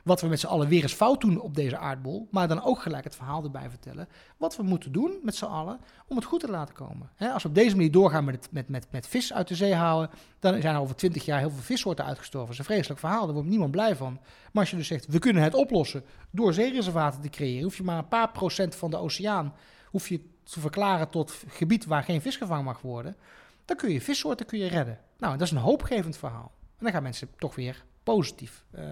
[0.05, 2.83] wat we met z'n allen weer eens fout doen op deze aardbol, maar dan ook
[2.83, 6.41] gelijk het verhaal erbij vertellen wat we moeten doen met z'n allen om het goed
[6.41, 7.11] te laten komen.
[7.19, 10.11] als we op deze manier doorgaan met, met, met, met vis uit de zee halen,
[10.39, 12.51] dan zijn er over twintig jaar heel veel vissoorten uitgestorven.
[12.51, 14.19] Dat is een vreselijk verhaal, daar wordt niemand blij van.
[14.53, 17.83] Maar als je dus zegt, we kunnen het oplossen door zeereservaten te creëren, hoef je
[17.83, 19.55] maar een paar procent van de oceaan
[19.91, 23.17] hoef je te verklaren tot gebied waar geen vis gevangen mag worden,
[23.65, 24.99] dan kun je vissoorten kun je redden.
[25.19, 26.53] Nou, dat is een hoopgevend verhaal.
[26.79, 28.83] En dan gaan mensen toch weer positief uh,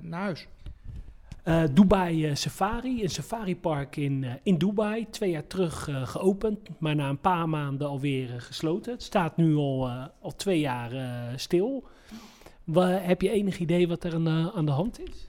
[0.00, 0.46] naar huis.
[1.44, 7.08] Uh, Dubai uh, Safari, een safaripark in, in Dubai, twee jaar terug geopend, maar na
[7.08, 8.92] een paar maanden alweer gesloten.
[8.92, 9.88] Het staat nu al,
[10.20, 10.92] al twee jaar
[11.36, 11.88] stil.
[12.64, 15.28] Waar, heb je enig idee wat er aan, aan de hand is?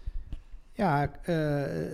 [0.73, 1.11] Ja,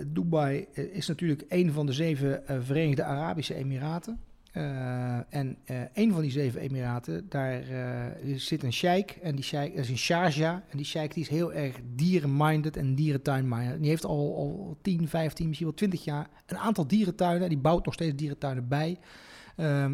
[0.06, 4.20] Dubai is natuurlijk een van de zeven Verenigde Arabische Emiraten.
[4.56, 9.18] Uh, en uh, een van die zeven emiraten, daar uh, zit een sheik.
[9.22, 10.52] En die sheik, dat is in Sharjah.
[10.52, 13.80] En die sheik die is heel erg dierenminded en dierentuinminded.
[13.80, 17.48] Die heeft al, al 10, 15, misschien wel 20 jaar een aantal dierentuinen.
[17.48, 18.98] Die bouwt nog steeds dierentuinen bij.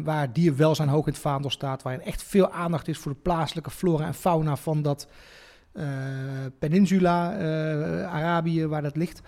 [0.03, 1.81] waar dierwelzijn hoog in het vaandel staat.
[1.81, 5.07] Waar echt veel aandacht is voor de plaatselijke flora en fauna van dat
[6.59, 7.37] peninsula,
[8.05, 9.21] Arabië, waar dat ligt.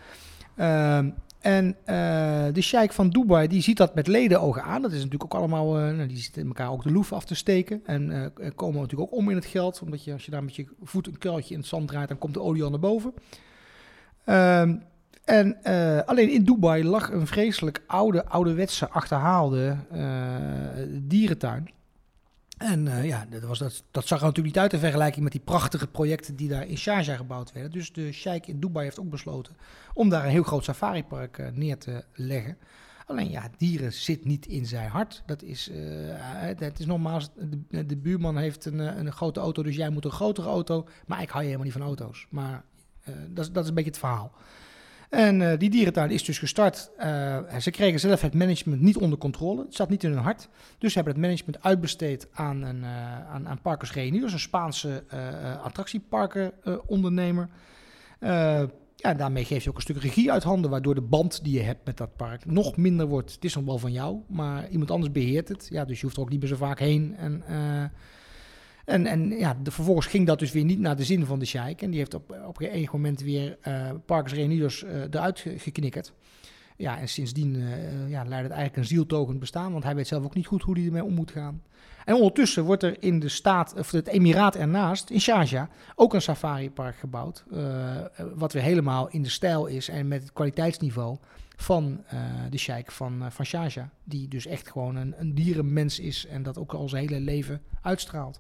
[1.45, 4.81] En uh, de sheik van Dubai, die ziet dat met ledenogen aan.
[4.81, 7.81] Dat is natuurlijk ook allemaal, uh, die zitten elkaar ook de loef af te steken.
[7.85, 9.81] En uh, komen natuurlijk ook om in het geld.
[9.81, 12.17] Omdat je, als je daar met je voet een kuiltje in het zand draait, dan
[12.17, 13.13] komt de olie al naar boven.
[14.25, 14.75] Ehm,
[15.23, 15.63] en
[16.05, 19.77] alleen in Dubai lag een vreselijk oude, ouderwetse, achterhaalde
[21.01, 21.69] dierentuin.
[22.57, 25.31] En uh, ja, dat, was, dat, dat zag er natuurlijk niet uit in vergelijking met
[25.31, 27.71] die prachtige projecten die daar in Sharjah gebouwd werden.
[27.71, 29.55] Dus de sheik in Dubai heeft ook besloten
[29.93, 32.57] om daar een heel groot safaripark uh, neer te leggen.
[33.05, 35.23] Alleen ja, dieren zit niet in zijn hart.
[35.25, 36.15] Dat is, uh,
[36.57, 37.21] dat is normaal,
[37.69, 40.87] de, de, buurman heeft een, een grote auto, dus jij moet een grotere auto.
[41.05, 42.27] Maar ik hou je helemaal niet van auto's.
[42.29, 42.63] Maar
[43.29, 44.31] dat, dat is een beetje het verhaal.
[45.15, 46.91] En uh, die dierentuin is dus gestart.
[46.99, 49.61] Uh, ze kregen zelf het management niet onder controle.
[49.61, 50.49] Het zat niet in hun hart.
[50.77, 55.03] Dus ze hebben het management uitbesteed aan, een, uh, aan, aan Parkers Reunidos, een Spaanse
[55.63, 57.49] attractieparkenondernemer.
[58.95, 61.61] ja, daarmee geef je ook een stuk regie uit handen, waardoor de band die je
[61.61, 63.33] hebt met dat park nog minder wordt.
[63.33, 65.67] Het is nog wel van jou, maar iemand anders beheert het.
[65.69, 67.15] Ja, dus je hoeft er ook niet meer zo vaak heen.
[67.17, 67.43] En
[68.85, 71.45] en, en ja, de, vervolgens ging dat dus weer niet naar de zin van de
[71.45, 71.81] sheik.
[71.81, 76.13] En die heeft op, op een gegeven moment weer uh, Parkers Reunidos uh, eruit geknikkerd.
[76.77, 79.71] Ja, en sindsdien uh, ja, leidt het eigenlijk een zieltogend bestaan.
[79.71, 81.61] Want hij weet zelf ook niet goed hoe hij ermee om moet gaan.
[82.05, 86.21] En ondertussen wordt er in de staat, of het emiraat ernaast, in Sharjah, ook een
[86.21, 87.43] safaripark gebouwd.
[88.35, 91.17] wat weer helemaal in de stijl is en met het kwaliteitsniveau
[91.55, 92.03] van
[92.49, 93.85] de sheik van, van Sharjah.
[94.03, 97.61] Die dus echt gewoon een, een dierenmens is en dat ook al zijn hele leven
[97.81, 98.39] uitstraalt.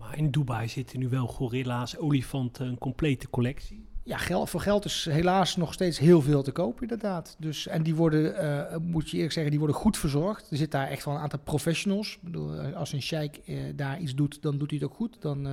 [0.00, 3.88] Maar in Dubai zitten nu wel gorilla's, olifanten, een complete collectie.
[4.04, 7.36] Ja, geld, voor geld is helaas nog steeds heel veel te kopen, inderdaad.
[7.38, 10.50] Dus, en die worden, uh, moet je eerlijk zeggen, die worden goed verzorgd.
[10.50, 12.18] Er zit daar echt wel een aantal professionals.
[12.20, 15.16] Bedoel, eh, als een sheik uh, daar iets doet, dan doet hij het ook goed.
[15.20, 15.52] Dan, uh,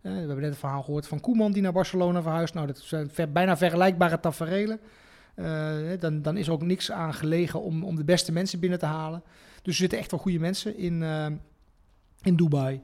[0.00, 2.54] we hebben net een verhaal gehoord van Koeman die naar Barcelona verhuist.
[2.54, 4.80] Nou, dat zijn ver, bijna vergelijkbare taferelen.
[5.34, 8.78] eh, dan, dan is er ook niks aan gelegen om, om de beste mensen binnen
[8.78, 9.22] te halen.
[9.62, 11.26] Dus er zitten echt wel goede mensen in, eh,
[12.22, 12.82] in Dubai,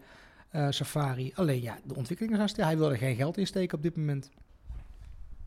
[0.53, 1.33] eh, Safari.
[1.35, 2.65] Alleen ja, de ontwikkelingen zijn stil.
[2.65, 4.31] Hij wil er geen geld in steken op dit moment.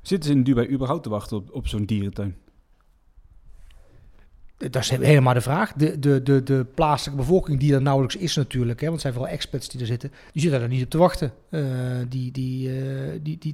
[0.01, 2.35] Zitten ze in Dubai überhaupt te wachten op, op zo'n dierentuin?
[4.57, 5.73] Dat is helemaal de vraag.
[5.73, 9.13] De, de, de, de plaatselijke bevolking die er nauwelijks is natuurlijk, hè, want het zijn
[9.13, 11.33] vooral expats die er zitten, die zitten er niet op te wachten.
[11.49, 11.61] Uh,
[12.09, 13.53] die, die, uh, die, die,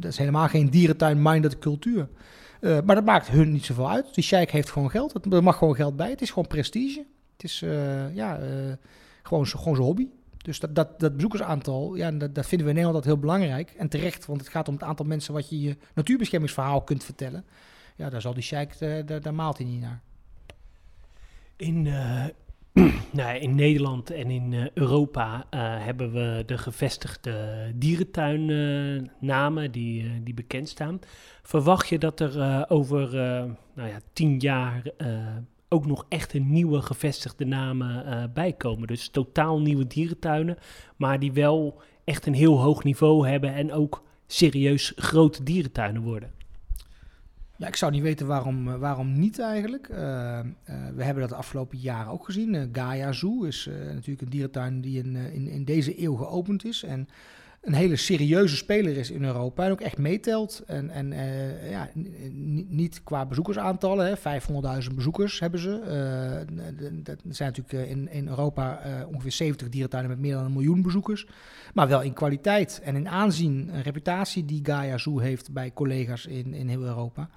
[0.00, 2.08] dat is helemaal geen dierentuin-minded cultuur.
[2.60, 4.14] Uh, maar dat maakt hun niet zoveel uit.
[4.14, 5.32] Die sheik heeft gewoon geld.
[5.32, 6.10] Er mag gewoon geld bij.
[6.10, 7.04] Het is gewoon prestige.
[7.32, 7.58] Het is
[8.14, 8.38] ja,
[9.22, 10.08] gewoon, gewoon zijn hobby.
[10.42, 13.70] Dus dat, dat, dat bezoekersaantal, ja, dat, dat, vinden we in Nederland heel belangrijk.
[13.70, 17.44] En terecht, want het gaat om het aantal mensen wat je je natuurbeschermingsverhaal kunt vertellen.
[17.96, 20.00] Ja, daar zal die sheik, daar, daar maalt hij niet naar.
[21.56, 22.24] In, uh,
[23.10, 25.46] nou, in Nederland en in uh, Europa
[25.78, 31.00] hebben we de gevestigde dierentuinnamen die, die bekend staan.
[31.42, 33.10] Verwacht je dat er over
[33.74, 34.82] nou ja, tien jaar
[35.72, 38.86] ook nog echt een nieuwe gevestigde namen bij komen?
[38.86, 40.56] Dus totaal nieuwe dierentuinen,
[40.96, 46.30] maar die wel echt een heel hoog niveau hebben en ook serieus grote dierentuinen worden.
[47.56, 49.88] Ja, ik zou niet weten waarom, eh, waarom niet eigenlijk.
[49.88, 49.96] Uh,
[50.94, 52.68] we hebben dat de afgelopen jaren ook gezien.
[52.72, 56.82] Gaia Zoo is natuurlijk een dierentuin die in, in, in deze eeuw geopend is.
[56.82, 57.08] En
[57.62, 60.62] een hele serieuze speler is in Europa en ook echt meetelt.
[60.66, 61.90] En, en uh, ja,
[62.68, 65.80] niet qua bezoekersaantallen, 500.000 bezoekers hebben ze.
[66.48, 68.80] Uh, dat zijn natuurlijk in, in Europa
[69.12, 71.26] ongeveer 70 dierentuinen met meer dan een miljoen bezoekers.
[71.74, 76.26] Maar wel in kwaliteit en in aanzien, een reputatie die Gaia Zoo heeft bij collega's
[76.26, 77.28] in, in heel Europa.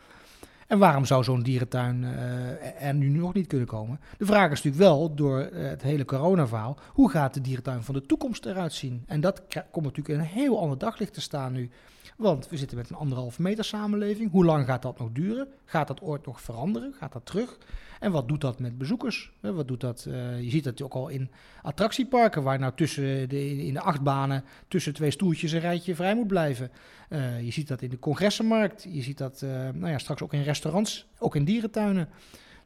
[0.67, 3.99] En waarom zou zo'n dierentuin uh, er nu nog niet kunnen komen?
[4.17, 7.93] De vraag is natuurlijk wel, door uh, het hele coronaverhaal, hoe gaat de dierentuin van
[7.93, 9.03] de toekomst eruit zien?
[9.07, 11.69] En dat komt natuurlijk in een heel ander daglicht te staan nu.
[12.17, 14.31] Want we zitten met een anderhalve meter samenleving.
[14.31, 15.47] Hoe lang gaat dat nog duren?
[15.65, 16.93] Gaat dat ooit nog veranderen?
[16.99, 17.57] Gaat dat terug?
[17.99, 19.31] En wat doet dat met bezoekers?
[19.39, 20.05] Wat doet dat?
[20.07, 21.29] Uh, je ziet dat ook al in
[21.61, 26.27] attractieparken, waar nou tussen de, in de achtbanen tussen twee stoeltjes een rijtje vrij moet
[26.27, 26.71] blijven.
[27.09, 28.87] Uh, je ziet dat in de congressenmarkt.
[28.89, 32.09] Je ziet dat uh, nou ja, straks ook in restaurants, ook in dierentuinen.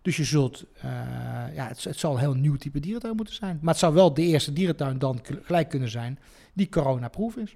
[0.02, 0.66] Dus je zult,
[1.54, 3.60] ja, het, het, zal een heel nieuw type dierentuin moeten zijn.
[3.62, 6.20] Maar het zou wel de eerste dierentuin dan gelijk kunnen zijn
[6.54, 7.56] die coronaproof is.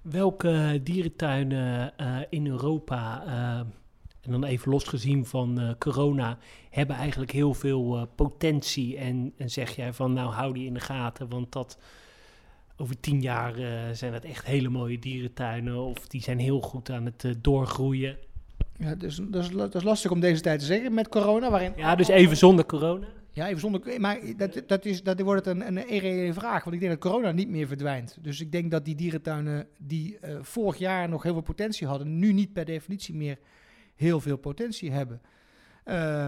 [0.00, 1.92] Welke dierentuinen
[2.30, 3.24] in Europa
[4.22, 6.38] en dan even losgezien van uh, corona,
[6.70, 8.96] hebben eigenlijk heel veel uh, potentie.
[8.96, 11.78] En, en, zeg jij van nou hou die in de gaten, want dat
[12.76, 16.90] over tien jaar uh, zijn dat echt hele mooie dierentuinen of die zijn heel goed
[16.90, 18.16] aan het doorgroeien.
[18.78, 21.50] Ja, dus, dus, dat is lastig om deze tijd te zeggen met corona.
[21.50, 23.06] Waarin ja, dus even zonder corona.
[23.32, 24.00] Ja, even zonder.
[24.00, 26.64] Maar dat, dat, is, dat wordt een, een irreële vraag.
[26.64, 28.18] Want ik denk dat corona niet meer verdwijnt.
[28.20, 32.32] Dus ik denk dat die dierentuinen die vorig jaar nog heel veel potentie hadden, nu
[32.32, 33.38] niet per definitie meer
[34.02, 35.20] heel veel potentie hebben.
[35.84, 36.24] Uh,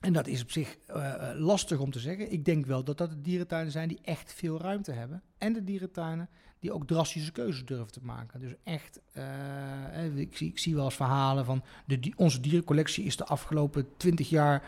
[0.00, 2.32] en dat is op zich uh, lastig om te zeggen.
[2.32, 5.22] Ik denk wel dat dat de dierentuinen zijn die echt veel ruimte hebben.
[5.38, 6.28] En de dierentuinen
[6.58, 8.40] die ook drastische keuzes durven te maken.
[8.40, 13.16] Dus echt, uh, ik, zie, ik zie wel eens verhalen van de, onze dierencollectie is
[13.16, 14.62] de afgelopen twintig jaar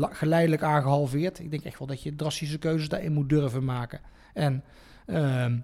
[0.00, 1.38] geleidelijk aangehalveerd.
[1.38, 4.00] Ik denk echt wel dat je drastische keuzes daarin moet durven maken.
[4.34, 4.64] En
[5.06, 5.58] ehm,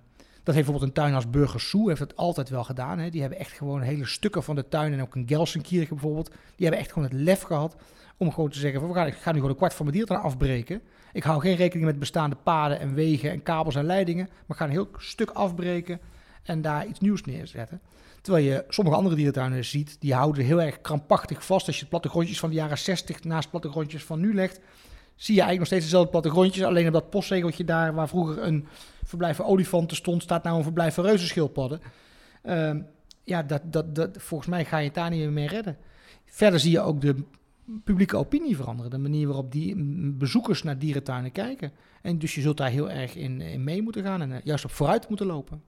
[0.46, 2.98] dat heeft bijvoorbeeld een tuin als Burgers Zoo heeft het altijd wel gedaan.
[2.98, 3.11] Hè.
[3.11, 6.28] Die hebben echt gewoon hele stukken van de tuin en ook een Gelsenkirchen bijvoorbeeld.
[6.28, 7.76] Die hebben echt gewoon het lef gehad
[8.16, 9.96] om gewoon te zeggen van we gaan, ik ga nu gewoon een kwart van mijn
[9.96, 10.80] diertuin afbreken.
[11.12, 14.24] Ik hou geen rekening met bestaande paden en wegen en kabels en leidingen.
[14.24, 16.00] Maar ik ga een heel stuk afbreken
[16.42, 17.80] en daar iets nieuws neerzetten.
[18.20, 21.66] Terwijl je sommige andere dierentuinen ziet, die houden heel erg krampachtig vast.
[21.66, 24.61] Als je plattegrondjes van de jaren 60 naast plattegrondjes van nu legt,
[25.16, 26.64] zie je eigenlijk nog steeds dezelfde plattegrondjes.
[26.64, 28.66] Alleen op dat postzegeltje daar, waar vroeger een
[29.07, 31.81] verblijf olifanten stond, staat nou een verblijf reuzenschildpadden.
[32.45, 32.75] Uh,
[33.25, 35.77] ja, dat, dat, dat, volgens mij ga je het daar niet meer mee redden.
[36.25, 37.25] Verder zie je ook de
[37.85, 38.90] publieke opinie veranderen.
[38.90, 39.75] De manier waarop die
[40.12, 41.73] bezoekers naar dierentuinen kijken.
[42.03, 44.64] En dus je zult daar heel erg in, in mee moeten gaan en uh, juist
[44.64, 45.62] op vooruit moeten lopen.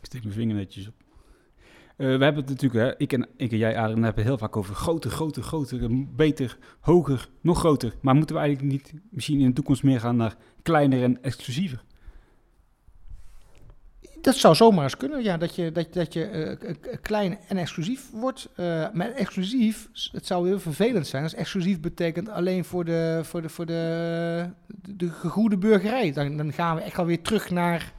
[0.00, 0.94] Ik steek mijn vinger netjes op.
[1.96, 4.56] Uh, we hebben het natuurlijk, hè, ik, en, ik en jij, Adrian, hebben heel vaak
[4.56, 7.94] over groter, groter, groter, beter, hoger, nog groter.
[8.00, 11.82] Maar moeten we eigenlijk niet misschien in de toekomst meer gaan naar kleiner en exclusiever?
[14.20, 18.10] Dat zou zomaar eens kunnen, ja, dat je, dat, dat je uh, klein en exclusief
[18.10, 18.48] wordt.
[18.56, 23.42] Uh, maar exclusief, het zou heel vervelend zijn als exclusief betekent alleen voor de, voor
[23.42, 26.12] de, voor de, de, de gegoede burgerij.
[26.12, 27.92] Dan, dan gaan we echt alweer terug naar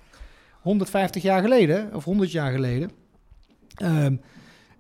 [0.62, 2.92] 150 jaar geleden, of 100 jaar geleden.
[3.84, 4.22] Um,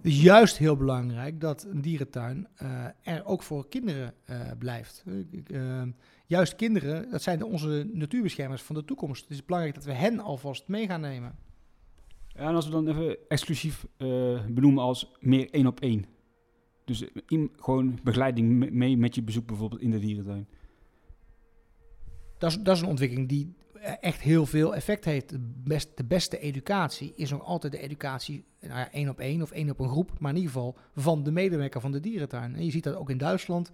[0.01, 2.69] juist heel belangrijk dat een dierentuin uh,
[3.01, 4.13] er ook voor kinderen
[4.59, 5.03] blijft.
[6.31, 9.21] Juist kinderen, dat zijn onze natuurbeschermers van de toekomst.
[9.21, 11.35] Het is belangrijk dat we hen alvast mee gaan nemen.
[12.27, 16.05] Ja, en als we dan even exclusief eh, benoemen als meer één op één.
[16.85, 20.47] Dus eh, in, gewoon begeleiding me- mee met je bezoek bijvoorbeeld in de dierentuin.
[22.37, 25.29] Dat is, dat is een ontwikkeling die eh, echt heel veel effect heeft.
[25.29, 29.41] De, best, de beste educatie is nog altijd de educatie, nou ja, één op één
[29.41, 32.55] of één op een groep, maar in ieder geval van de medewerker van de dierentuin.
[32.55, 33.71] En je ziet dat ook in Duitsland.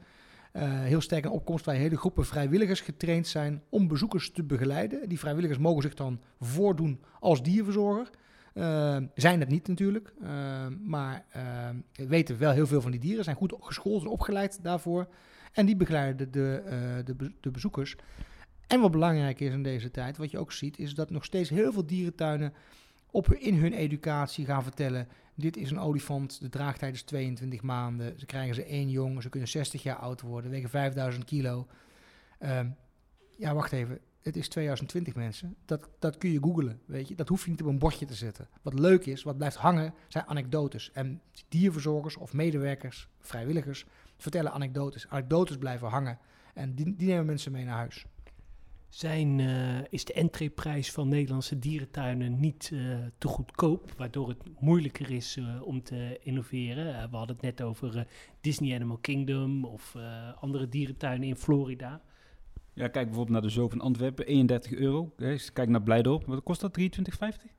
[0.58, 5.10] Eh, heel sterk een opkomst waar hele groepen vrijwilligers getraind zijn om bezoekers te begeleiden.
[5.10, 8.10] Die vrijwilligers mogen zich dan voordoen als dierverzorger.
[8.54, 11.26] Eh, zijn het niet natuurlijk, eh, maar
[11.91, 15.08] weten wel heel veel van die dieren, zijn goed geschoold en opgeleid daarvoor.
[15.52, 16.62] En die begeleiden de,
[17.06, 17.96] de, de bezoekers.
[18.67, 21.50] En wat belangrijk is in deze tijd, wat je ook ziet, is dat nog steeds
[21.50, 22.54] heel veel dierentuinen
[23.12, 25.08] op, in hun educatie gaan vertellen:
[25.39, 29.30] dit is een olifant, de draagtijd is 22 maanden, ze krijgen ze één jong, ze
[29.30, 31.67] kunnen 60 jaar oud worden, wegen 5000 kilo.
[32.39, 32.69] Ehm,
[33.38, 34.00] ja, wacht even.
[34.21, 35.56] Het is 2020 mensen.
[35.65, 37.15] Dat, dat kun je googlen, weet je.
[37.15, 38.47] Dat hoef je niet op een bordje te zetten.
[38.62, 40.91] Wat leuk is, wat blijft hangen, zijn anekdotes.
[40.91, 43.86] En dierverzorgers of medewerkers, vrijwilligers,
[44.17, 45.08] vertellen anekdotes.
[45.08, 46.19] Anekdotes blijven hangen.
[46.54, 48.06] En die, die nemen mensen mee naar huis.
[48.89, 52.80] Zijn, eh, is de entreeprijs van Nederlandse dierentuinen niet eh,
[53.17, 57.10] te goedkoop, waardoor het moeilijker is eh, om te innoveren?
[57.10, 58.08] We hadden het net over
[58.41, 59.95] Disney Animal Kingdom of
[60.39, 62.02] andere dierentuinen in Florida.
[62.73, 65.13] Ja, kijk bijvoorbeeld naar de Zoo van Antwerpen, 31 euro.
[65.54, 66.78] Kijk naar Blijdorp, wat kost dat?
[66.80, 67.58] 23,50?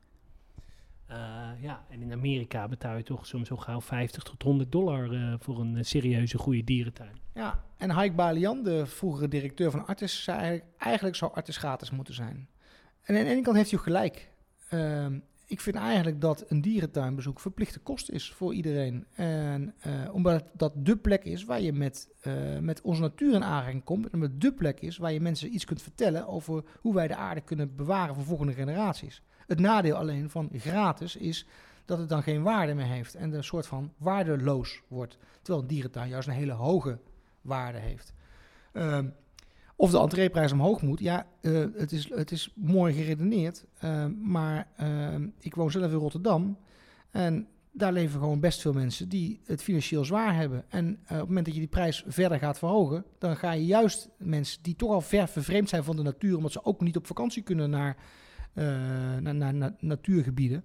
[1.08, 1.16] Eh,
[1.60, 5.34] ja, en in Amerika betaal je toch soms zo gauw 50 tot 100 dollar eh,
[5.38, 7.16] voor een eh, serieuze goede dierentuin.
[7.34, 11.90] Ja, en Haik Balian, de vroegere directeur van Artis, zei eigenlijk, eigenlijk zou Artis gratis
[11.90, 12.48] moeten zijn.
[13.02, 14.30] En aan de ene kant heeft hij gelijk.
[14.68, 19.06] Ehm, ik vind eigenlijk dat een dierentuinbezoek verplichte kost is voor iedereen.
[19.12, 19.74] En
[20.12, 22.08] omdat dat de plek is waar je met,
[22.60, 24.10] met onze natuur in aanraking komt.
[24.10, 27.16] En het de plek is waar je mensen iets kunt vertellen over hoe wij de
[27.16, 29.22] aarde kunnen bewaren voor volgende generaties.
[29.48, 31.46] Het nadeel alleen van gratis is
[31.84, 35.18] dat het dan geen waarde meer heeft en een soort van waardeloos wordt.
[35.42, 36.98] Terwijl een dierentuin juist een hele hoge
[37.40, 38.12] waarde heeft.
[38.72, 39.06] Ehm,
[39.76, 43.64] of de entreeprijs omhoog moet, ja, eh, het, is, het is mooi geredeneerd.
[43.78, 46.58] ehm, maar ehm, ik woon zelf in Rotterdam.
[47.10, 50.64] En daar leven gewoon best veel mensen die het financieel zwaar hebben.
[50.68, 53.66] En eh, op het moment dat je die prijs verder gaat verhogen, dan ga je
[53.66, 56.96] juist mensen die toch al ver vervreemd zijn van de natuur, omdat ze ook niet
[56.96, 57.96] op vakantie kunnen naar,
[59.20, 60.64] naar, naar, naar natuurgebieden.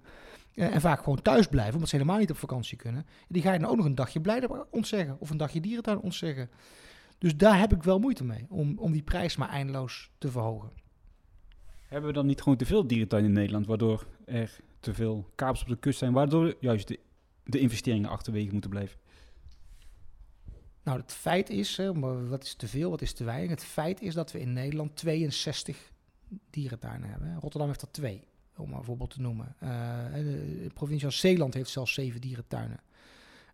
[0.54, 3.06] eh, en vaak gewoon thuis blijven, omdat ze helemaal niet op vakantie kunnen.
[3.28, 5.16] Die ga je dan ook nog een dagje blijden ontzeggen.
[5.20, 6.50] Of een dagje dierentuin ontzeggen.
[7.18, 8.46] Dus daar heb ik wel moeite mee.
[8.48, 10.70] Om, om die prijs maar eindeloos te verhogen.
[11.86, 15.62] Hebben we dan niet gewoon te veel dierentuinen in Nederland, waardoor er te veel kabels
[15.62, 16.98] op de kust zijn, waardoor juist de,
[17.44, 18.98] de investeringen achterwege moeten blijven?
[20.82, 23.50] Nou, het feit is, hè, maar wat is te veel, wat is te weinig?
[23.50, 25.92] Het feit is dat we in Nederland 62
[26.50, 27.38] dierentuinen hebben.
[27.40, 28.22] Rotterdam heeft er twee,
[28.56, 29.54] om een voorbeeld te noemen.
[29.58, 29.68] Eh,
[30.12, 32.80] de, provincie als Zeeland heeft zelfs zeven dierentuinen.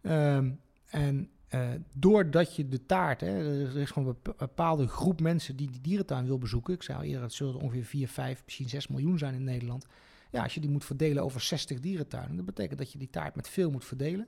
[0.02, 0.50] Ehm,
[0.86, 5.56] en eh, doordat je de taart, hè, er is gewoon een bepa- bepaalde groep mensen
[5.56, 6.74] die die dierentuin wil bezoeken.
[6.74, 9.44] Ik zei al eerder, het zullen er ongeveer 4, 5, misschien 6 miljoen zijn in
[9.44, 9.86] Nederland.
[10.30, 13.34] Ja, als je die moet verdelen over 60 dierentuinen, dat betekent dat je die taart
[13.34, 14.26] met veel moet verdelen.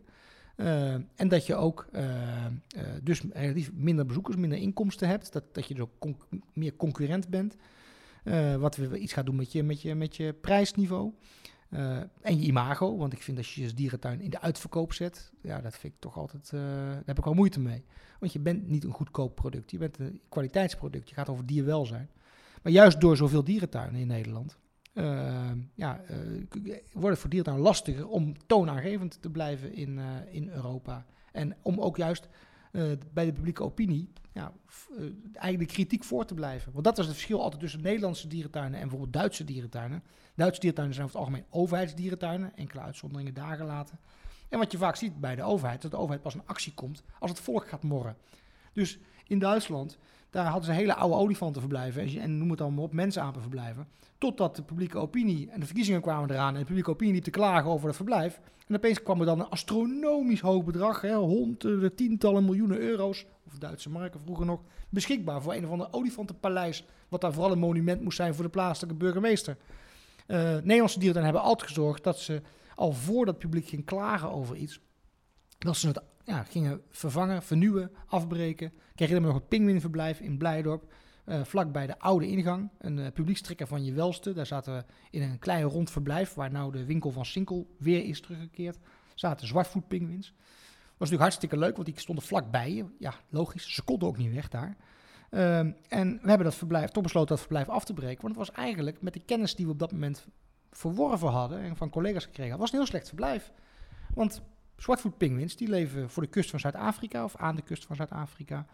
[0.56, 2.46] Eh, en dat je ook eh,
[3.02, 5.32] dus relatief minder bezoekers, minder inkomsten hebt.
[5.32, 6.16] Dat, dat je dus ook
[6.52, 7.56] meer concurrent bent.
[8.22, 11.12] Eh, wat weer iets gaat doen met je, met je, met je prijsniveau.
[11.68, 12.96] Eh, en je imago.
[12.96, 15.32] Want ik vind als je je dierentuin in de uitverkoop zet.
[15.42, 16.50] Ja, dat vind ik toch altijd.
[16.54, 17.84] eh, daar heb ik wel moeite mee.
[18.20, 19.70] Want je bent niet een goedkoop product.
[19.70, 21.08] Je bent een kwaliteitsproduct.
[21.08, 22.10] Je gaat over dierwelzijn.
[22.62, 24.56] Maar juist door zoveel dierentuinen in Nederland.
[24.92, 26.00] eh, ja,
[26.92, 31.06] wordt het voor dierentuinen lastiger om toonaangevend te blijven in, in Europa.
[31.32, 32.28] En om ook juist
[33.12, 34.12] bij de publieke opinie
[34.96, 36.72] eh, eigenlijk de kritiek voor te blijven.
[36.72, 40.02] Want dat is het verschil altijd tussen Nederlandse dierentuinen en bijvoorbeeld Duitse dierentuinen.
[40.34, 43.98] Duitse dierentuinen zijn over het algemeen overheidsdierentuinen, enkele uitzonderingen daar gelaten.
[44.48, 47.02] En wat je vaak ziet bij de overheid, dat de overheid pas in actie komt
[47.18, 48.16] als het volk gaat morren.
[48.72, 49.98] Dus in Duitsland,
[50.32, 53.86] daar hadden ze hele oude olifantenverblijven en, noem het allemaal op, mensapenverblijven.
[54.18, 57.30] Totdat de publieke opinie en de verkiezingen kwamen eraan en de publieke opinie liep te
[57.30, 58.40] klagen over het verblijf.
[58.68, 63.58] En opeens kwam er dan een astronomisch hoog bedrag, hè, honderden, tientallen miljoenen euro's, of
[63.58, 68.02] Duitse marken vroeger nog, beschikbaar voor een of ander olifantenpaleis, wat daar vooral een monument
[68.02, 69.56] moest zijn voor de plaatselijke burgemeester.
[70.26, 72.42] Eh, Nederlandse dierentuinen hebben altijd gezorgd dat ze
[72.74, 74.80] al voordat het publiek ging klagen over iets,
[75.58, 78.72] dat ze het ja, gingen vervangen, vernieuwen, afbreken.
[78.94, 80.92] Kreeg dan nog het pinguïnverblijf in Blijdorp,
[81.24, 82.70] eh vlak bij de oude ingang.
[82.78, 84.32] Een uh, publiekstrekker van je welste.
[84.32, 88.04] Daar zaten we in een klein rond verblijf, waar nou de winkel van Sinkel weer
[88.04, 88.78] is teruggekeerd.
[89.14, 90.34] Zaten zwartvoetpinguïns.
[91.02, 92.84] Was natuurlijk hartstikke leuk, want die stonden vlakbij je.
[92.98, 94.76] Ja, logisch, ze konden ook niet weg daar.
[95.30, 98.22] Um, en we hebben dat verblijf, toch besloten dat verblijf af te breken.
[98.22, 100.26] Want het was eigenlijk met de kennis die we op dat moment
[100.70, 103.52] verworven hadden en van collega's gekregen was een heel slecht verblijf.
[104.14, 104.42] Want
[104.82, 108.66] zwartvoetpinguïns die leven voor de kust van Zuid-Afrika of aan de kust van Zuid-Afrika.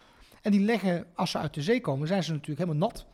[0.42, 3.06] En die leggen, als ze uit de zee komen, zijn ze natuurlijk helemaal nat.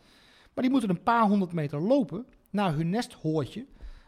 [0.55, 3.67] Maar die moeten een paar honderd meter lopen naar hun nesthoortje.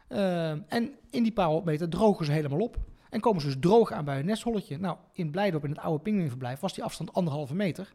[0.09, 2.77] Uh, en in die paar honderd meter drogen ze helemaal op.
[3.11, 4.79] En komen ze dus droog aan bij hun nestholletje.
[4.79, 7.95] Nou, in Blijdorp, in het oude pinguïnverblijf, was die afstand anderhalve meter.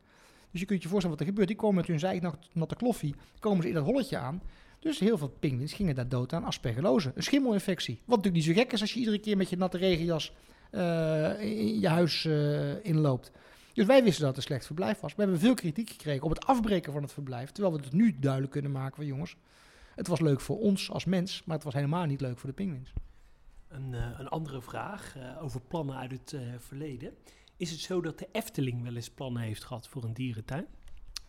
[0.51, 1.47] Dus je kunt je voorstellen wat er gebeurt.
[1.47, 4.41] Die komen met hun zijknatte kloffie, komen ze in dat holletje aan.
[4.79, 7.95] Dus heel veel pinguïns gingen daar dood aan aspergillose, een schimmelinfectie.
[7.95, 10.33] Wat natuurlijk niet zo gek is als je iedere keer met je natte regenjas
[11.39, 13.31] in je huis uh, inloopt.
[13.73, 15.15] Dus wij wisten dat het een slecht verblijf was.
[15.15, 17.51] We hebben veel kritiek gekregen op het afbreken van het verblijf.
[17.51, 19.35] Terwijl we het nu duidelijk kunnen maken van jongens,
[19.95, 22.55] het was leuk voor ons als mens, maar het was helemaal niet leuk voor de
[22.55, 22.93] pinguïns.
[23.67, 27.13] Een, uh, een, andere vraag over plannen uit het verleden.
[27.57, 30.67] Is het zo dat de Efteling wel eens plannen heeft gehad voor een dierentuin?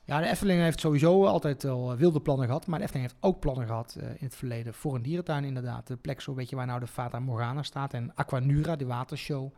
[0.04, 2.66] Ja, de Efteling heeft sowieso altijd wel wilde plannen gehad.
[2.66, 5.86] Maar de Efteling heeft ook plannen gehad uh, in het verleden voor een dierentuin inderdaad.
[5.86, 9.52] De plek zo weet je waar nou de Fata Morgana staat en Aquanura, de watershow.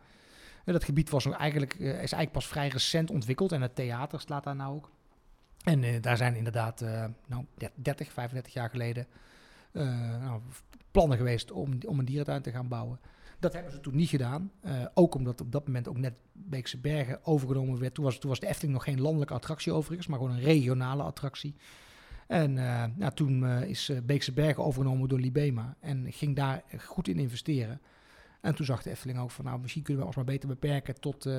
[0.65, 4.43] Uh, dat gebied was eigenlijk, is eigenlijk pas vrij recent ontwikkeld en het theater staat
[4.43, 4.91] daar nou ook.
[5.63, 6.85] En daar zijn inderdaad
[7.27, 9.07] nou, 30, 35 jaar geleden
[9.71, 10.41] nou,
[10.91, 12.99] plannen geweest om, om een dierentuin te gaan bouwen.
[13.45, 14.51] Dat hebben ze toen niet gedaan.
[14.65, 17.93] Uh, ook omdat op dat moment ook net Beekse Bergen overgenomen werd.
[17.93, 21.03] Toen was, toen was de Efteling nog geen landelijke attractie overigens, maar gewoon een regionale
[21.03, 21.55] attractie.
[22.27, 27.07] En uh, nou, toen uh, is Beekse Bergen overgenomen door Libema en ging daar goed
[27.07, 27.81] in investeren.
[28.41, 30.99] En toen zag de Efteling ook van, nou, misschien kunnen we ons maar beter beperken
[30.99, 31.29] tot,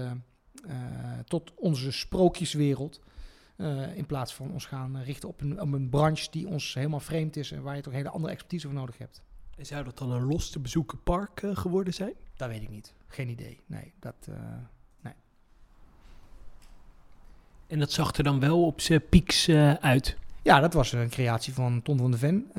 [1.25, 3.01] tot onze sprookjeswereld.
[3.95, 7.37] in plaats van ons gaan richten op een, op een branche die ons helemaal vreemd
[7.37, 9.26] is en waar je toch hele andere expertise voor nodig hebt.
[9.57, 12.13] En zou dat dan een los te bezoeken park uh, geworden zijn?
[12.37, 12.95] Dat weet ik niet.
[13.07, 13.61] Geen idee.
[13.67, 14.15] Nee, dat.
[14.29, 14.37] Uh,
[15.01, 15.13] nee.
[17.67, 20.17] En dat zag er dan wel op zijn pieks uh, uit?
[20.43, 22.51] Ja, dat was een creatie van Ton van de Ven.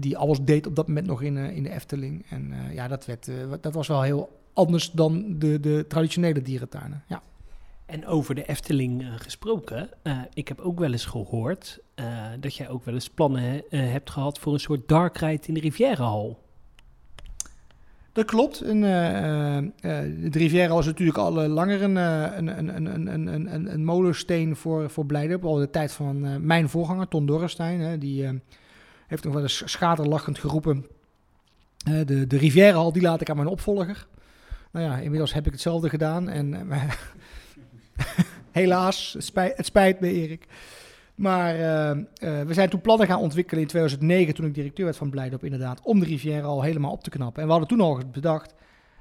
[0.00, 2.26] die alles deed op dat moment nog in, in de Efteling.
[2.28, 7.04] En ja, dat, werd, dat was wel heel anders dan de, de traditionele dierentuinen.
[7.06, 7.22] Ja.
[7.86, 12.54] En over de Efteling uh, gesproken, uh, ik heb ook wel eens gehoord uh, dat
[12.54, 16.42] jij ook wel eens plannen hebt gehad voor een soort dark ride in de Rivierenhal.
[18.12, 18.60] Dat klopt.
[18.60, 25.44] En, de Rivierenhal is natuurlijk al langer een, een, een, een molensteen voor, voor Blijdorp.
[25.44, 27.80] Al de tijd van mijn voorganger, Ton Dorrestein.
[27.80, 28.40] Hè, die
[29.06, 30.86] heeft nog wel eens schaterlachend geroepen.
[31.76, 34.06] de, de Rivierenhal, die laat ik aan mijn opvolger.
[34.70, 36.28] Nou ja, inmiddels heb ik hetzelfde gedaan.
[36.28, 36.68] En
[38.50, 40.46] Helaas, het spijt, het spijt, me Erik.
[41.14, 41.62] Maar uh,
[42.22, 45.44] uh, we zijn toen plannen gaan ontwikkelen in 2009, toen ik directeur werd van Blijdorp
[45.44, 47.40] inderdaad, om de Riviera al helemaal op te knappen.
[47.42, 48.54] En we hadden toen al bedacht,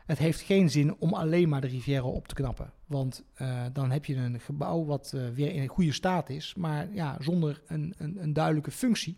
[0.05, 2.71] het heeft geen zin om alleen maar de Riviera op te knappen.
[2.85, 6.87] Want uh, dan heb je een gebouw wat weer in een goede staat is, maar
[6.91, 9.17] ja, zonder een, een, een duidelijke functie.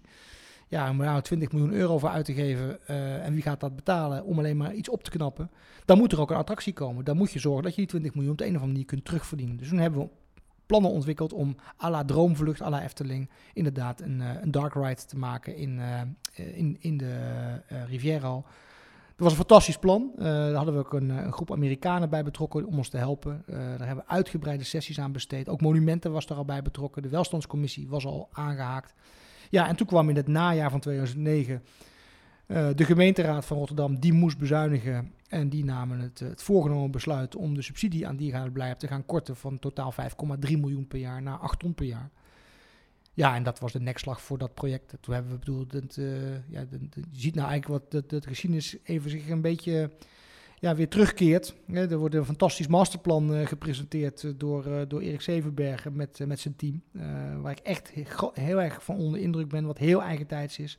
[0.68, 2.88] Ja, om daar 20 miljoen euro voor uit te geven
[3.24, 5.52] en wie gaat dat betalen om alleen maar iets op te knappen,
[5.86, 7.06] dan moet er ook een attractie komen.
[7.06, 8.88] Dan moet je zorgen dat je die 20 miljoen op de een of andere manier
[8.88, 9.58] kunt terugverdienen.
[9.58, 10.08] Dus toen hebben we
[10.66, 15.06] plannen ontwikkeld om à la Droomvlucht, à la Efteling, inderdaad een, uh, een dark ride
[15.06, 16.02] te maken in, uh,
[16.58, 17.16] in, in de
[17.72, 18.44] uh, Riviera.
[19.16, 20.12] Dat was een fantastisch plan.
[20.18, 23.44] daar hadden we ook een, groep Amerikanen bij betrokken om ons te helpen.
[23.48, 25.50] daar hebben we uitgebreide sessies aan besteed.
[25.50, 27.02] Ook Monumenten was er al bij betrokken.
[27.02, 28.94] De Welstandscommissie was al aangehaakt.
[29.50, 31.64] Ja, en toen kwam in het najaar van 2009
[32.48, 37.36] uh, de gemeenteraad van Rotterdam die moest bezuinigen en die namen het, het voorgenomen besluit
[37.36, 40.08] om de subsidie aan diergaardenblijf te gaan korten van totaal 5,3
[40.40, 42.10] miljoen per jaar naar 8 ton per jaar.
[43.14, 44.94] Ja, en dat was de nekslag voor dat project.
[45.00, 49.10] Toen hebben we bedoeld, uh, ja, je ziet nou eigenlijk wat dat, dat geschiedenis even
[49.10, 49.92] zich een beetje
[50.66, 51.56] ja, weer terugkeert.
[51.74, 56.56] Er wordt een fantastisch masterplan uh, gepresenteerd door, uh, door Erik Zevenbergen met, met zijn
[56.56, 56.82] team.
[57.42, 57.92] waar ik echt
[58.34, 60.78] heel, erg van onder indruk ben, wat heel eigentijds is.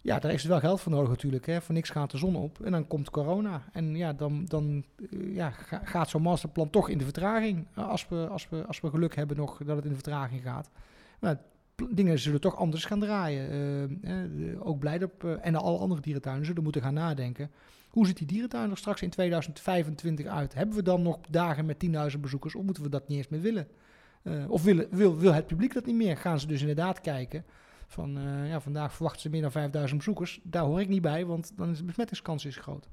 [0.00, 1.46] Ja, daar is wel geld voor nodig natuurlijk.
[1.46, 1.60] Hè.
[1.60, 2.60] Voor niks gaat de zon op.
[2.60, 3.62] En dan komt corona.
[3.72, 4.84] En ja, dan, dan
[5.32, 5.50] ja,
[5.84, 7.66] gaat zo'n masterplan toch in de vertraging.
[7.74, 10.70] Als we, als, we, als we geluk hebben nog dat het in de vertraging gaat.
[11.18, 11.40] Maar
[11.90, 14.60] dingen zullen toch anders gaan draaien.
[14.62, 17.50] Ook Blijdorp uh, en alle andere dierentuinen zullen moeten gaan nadenken.
[17.88, 20.54] Hoe ziet die dierentuin er straks in 2025 uit?
[20.54, 23.40] Hebben we dan nog dagen met 10.000 bezoekers of moeten we dat niet eens meer
[23.40, 23.68] willen?
[24.48, 26.16] of willen, wil, wil het publiek dat niet meer?
[26.16, 27.44] Gaan ze dus inderdaad kijken
[27.86, 30.40] van uh, ja, vandaag verwachten ze meer dan 5000 bezoekers.
[30.42, 32.88] Daar hoor ik niet bij, want dan is de besmettingskans is groot.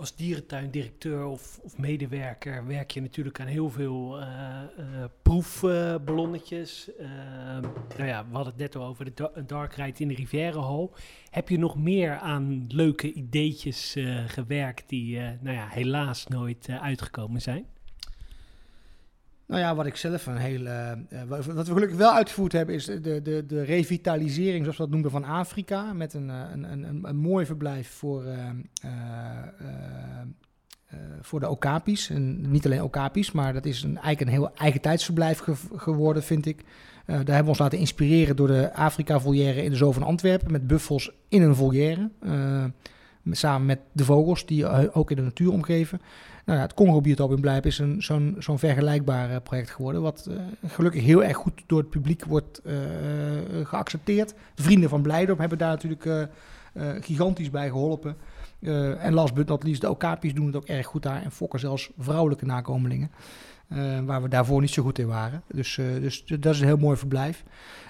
[0.00, 4.26] Als dierentuindirecteur of, of medewerker werk je natuurlijk aan heel veel uh,
[4.78, 6.90] uh, proefballonnetjes.
[7.96, 10.94] nou ja, we hadden het net al over de dark ride in de Rivierenhal.
[11.30, 13.96] Heb je nog meer aan leuke ideetjes
[14.26, 17.66] gewerkt die nou ja, helaas nooit uitgekomen zijn?
[19.50, 20.66] Nou ja, wat ik zelf een heel.
[20.66, 20.98] eh, eh,
[21.28, 25.10] wat we gelukkig wel uitgevoerd hebben, is de, de, de revitalisering, zoals we dat noemen,
[25.10, 25.92] van Afrika.
[25.92, 28.24] Met een, eh, een, een, een, mooi verblijf voor,
[31.20, 32.10] voor de Okapis.
[32.10, 36.22] En niet alleen Okapis, maar dat is een, eigenlijk een heel eigen tijdsverblijf ge- geworden,
[36.22, 36.64] vind ik.
[37.06, 40.52] Daar hebben we ons laten inspireren door de Afrika-volière in de Zoo van Antwerpen.
[40.52, 42.10] Met buffels in een volière.
[43.30, 46.00] Samen met de vogels die eh, ook in de natuur omgeven.
[46.44, 48.02] Nou ja, het Congo-biotoop in Blijp is een,
[48.38, 50.02] zo'n, vergelijkbaar eh, project geworden.
[50.02, 52.62] Wat eh, gelukkig heel erg goed door het publiek wordt
[53.62, 54.34] geaccepteerd.
[54.54, 56.28] De vrienden van Blijdorp hebben daar natuurlijk
[57.00, 58.16] gigantisch bij geholpen.
[58.60, 61.22] Eh, en last but not least, de Okapis doen het ook erg goed daar.
[61.22, 63.10] En fokken zelfs vrouwelijke nakomelingen.
[63.70, 65.42] Eh, waar we daarvoor niet zo goed in waren.
[65.48, 67.44] Dus, eh, dus dat is een heel mooi verblijf.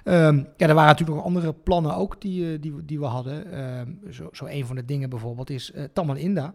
[0.04, 3.52] Ehm, ja, er waren natuurlijk nog andere plannen ook die, eh, die, die we hadden.
[3.52, 6.54] Ehm, zo, zo een van de dingen bijvoorbeeld is Taman Inda.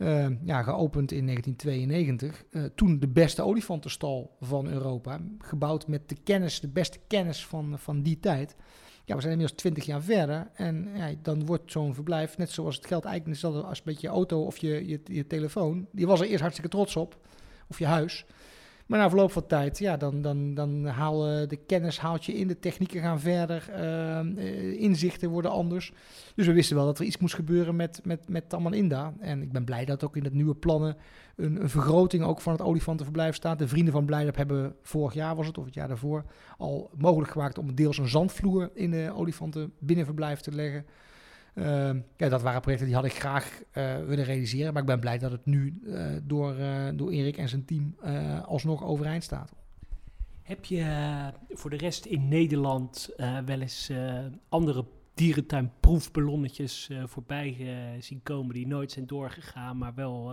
[0.00, 2.44] Ehm, ja, geopend in 1992.
[2.50, 5.20] Eh, toen de beste olifantenstal van Europa.
[5.38, 8.56] Gebouwd met de kennis, de beste kennis van, van die tijd.
[9.04, 10.50] Ja, we zijn inmiddels 20 jaar verder.
[10.54, 14.08] En ja, dan wordt zo'n verblijf, net zoals het geld eigenlijk hetzelfde als met je
[14.08, 15.86] auto of je, je, je telefoon.
[15.92, 17.18] Die was er eerst hartstikke trots op.
[17.68, 18.24] Of je huis.
[18.90, 22.32] Maar na verloop van tijd, ja, dan, dan, dan haal eh, de kennis haalt je
[22.32, 25.92] in, de technieken gaan verder, ehm, eh, inzichten worden anders.
[26.34, 29.12] Dus we wisten wel dat er iets moest gebeuren met, met, met Taman Inda.
[29.20, 30.96] En ik ben blij dat ook in het nieuwe plannen
[31.36, 33.58] een, vergroting ook van het olifantenverblijf staat.
[33.58, 36.24] De vrienden van Blijdorp hebben vorig jaar, was het, of het jaar daarvoor,
[36.58, 40.84] al mogelijk gemaakt om deels een zandvloer in de olifantenbinnenverblijf te leggen.
[41.54, 44.72] Ehm, ja, dat waren projecten die had ik graag eh, willen realiseren.
[44.72, 47.94] Maar ik ben blij dat het nu eh, door, eh, door Erik en zijn team
[48.44, 49.52] alsnog overeind staat.
[50.42, 50.84] Heb je
[51.48, 53.10] voor de rest in Nederland
[53.44, 53.90] wel eens
[54.48, 54.84] andere
[55.14, 57.56] dierentuinproefballonnetjes voorbij
[58.00, 60.32] zien komen die nooit zijn doorgegaan, maar wel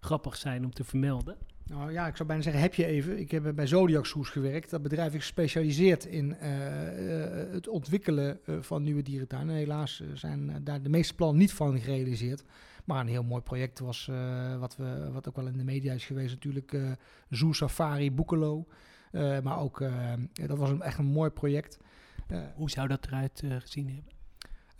[0.00, 1.36] grappig zijn om te vermelden?
[1.66, 3.18] Nou ja, ik zou bijna zeggen, heb je even.
[3.18, 4.70] Ik heb bij Zodiac Soes gewerkt.
[4.70, 9.54] Dat bedrijf is gespecialiseerd in eh, eh, het ontwikkelen eh, van nieuwe dierentuinen.
[9.54, 12.44] Helaas zijn daar de meeste plannen niet van gerealiseerd.
[12.84, 14.10] Maar een heel mooi project was,
[14.58, 16.76] wat, we, wat ook wel in de media is geweest natuurlijk,
[17.30, 18.66] Zoo Safari Boekelo.
[19.42, 19.84] Maar ook,
[20.32, 21.78] dat was een, echt een mooi project.
[22.54, 24.21] Hoe zou dat eruit gezien hebben?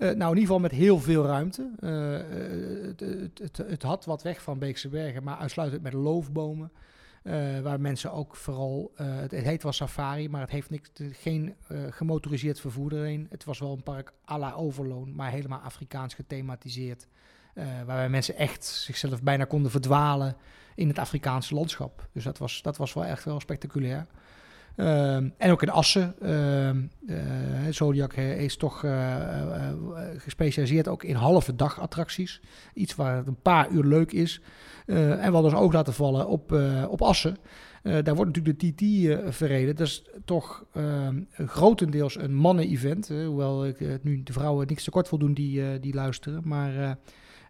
[0.02, 1.70] Eh, nou, in ieder geval met heel veel ruimte.
[1.80, 5.92] Eh, eh, het, het, het, het had wat weg van Beekse Bergen, maar uitsluitend met
[5.92, 6.72] loofbomen.
[7.62, 11.54] Waar mensen ook vooral, het, heet wel safari, maar het heeft niks, geen
[11.90, 13.26] gemotoriseerd vervoer erin.
[13.30, 17.06] Het was wel een park à la Overloon, maar helemaal Afrikaans gethematiseerd.
[17.54, 20.36] Waarbij mensen echt zichzelf bijna konden verdwalen
[20.74, 22.08] in het Afrikaanse landschap.
[22.12, 24.06] Dus dat was, dat was wel echt wel spectaculair.
[24.76, 26.14] Ehm, en ook in Assen.
[26.20, 27.16] ehm eh,
[27.70, 29.74] Zodiac is toch eh, eh,
[30.16, 32.40] gespecialiseerd ook in halve dag attracties.
[32.74, 34.40] Iets waar het een paar uur leuk is.
[34.86, 36.52] En we hadden ons oog laten vallen op,
[36.88, 37.36] op Assen.
[37.82, 39.76] Daar wordt natuurlijk de TT verreden.
[39.76, 43.08] Dat is toch ehm, grotendeels een mannen-event.
[43.08, 46.42] hoewel ik nu de vrouwen niks tekort wil doen die, die luisteren.
[46.44, 46.98] Maar,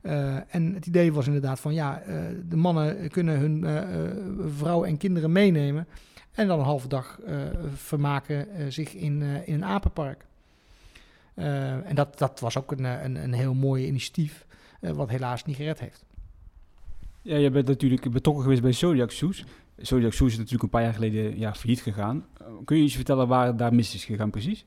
[0.03, 2.17] eh, en het idee was inderdaad van ja, eh,
[2.49, 3.83] de mannen kunnen hun eh,
[4.57, 5.87] vrouw en kinderen meenemen.
[6.33, 7.21] En dan een halve dag
[7.75, 10.25] vermaken zich in, in een apenpark.
[11.35, 14.47] En dat, dat was ook een, een, een heel mooi initiatief,
[14.81, 16.05] wat helaas niet gered heeft.
[17.23, 19.45] Ja, je bent natuurlijk betrokken geweest bij Zodiac Soes.
[19.77, 22.27] Zodiac Soes is natuurlijk een paar jaar geleden ja, failliet gegaan.
[22.65, 24.65] Kun je iets vertellen waar daar mis is gegaan precies?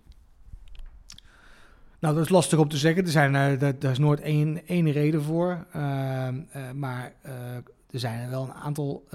[1.99, 3.03] Nou, dat is lastig om te zeggen.
[3.03, 5.65] Er, zijn, eh, daar, is nooit één, één reden voor.
[5.71, 7.55] Ehm, eh, maar eh,
[7.89, 9.07] er zijn er wel een aantal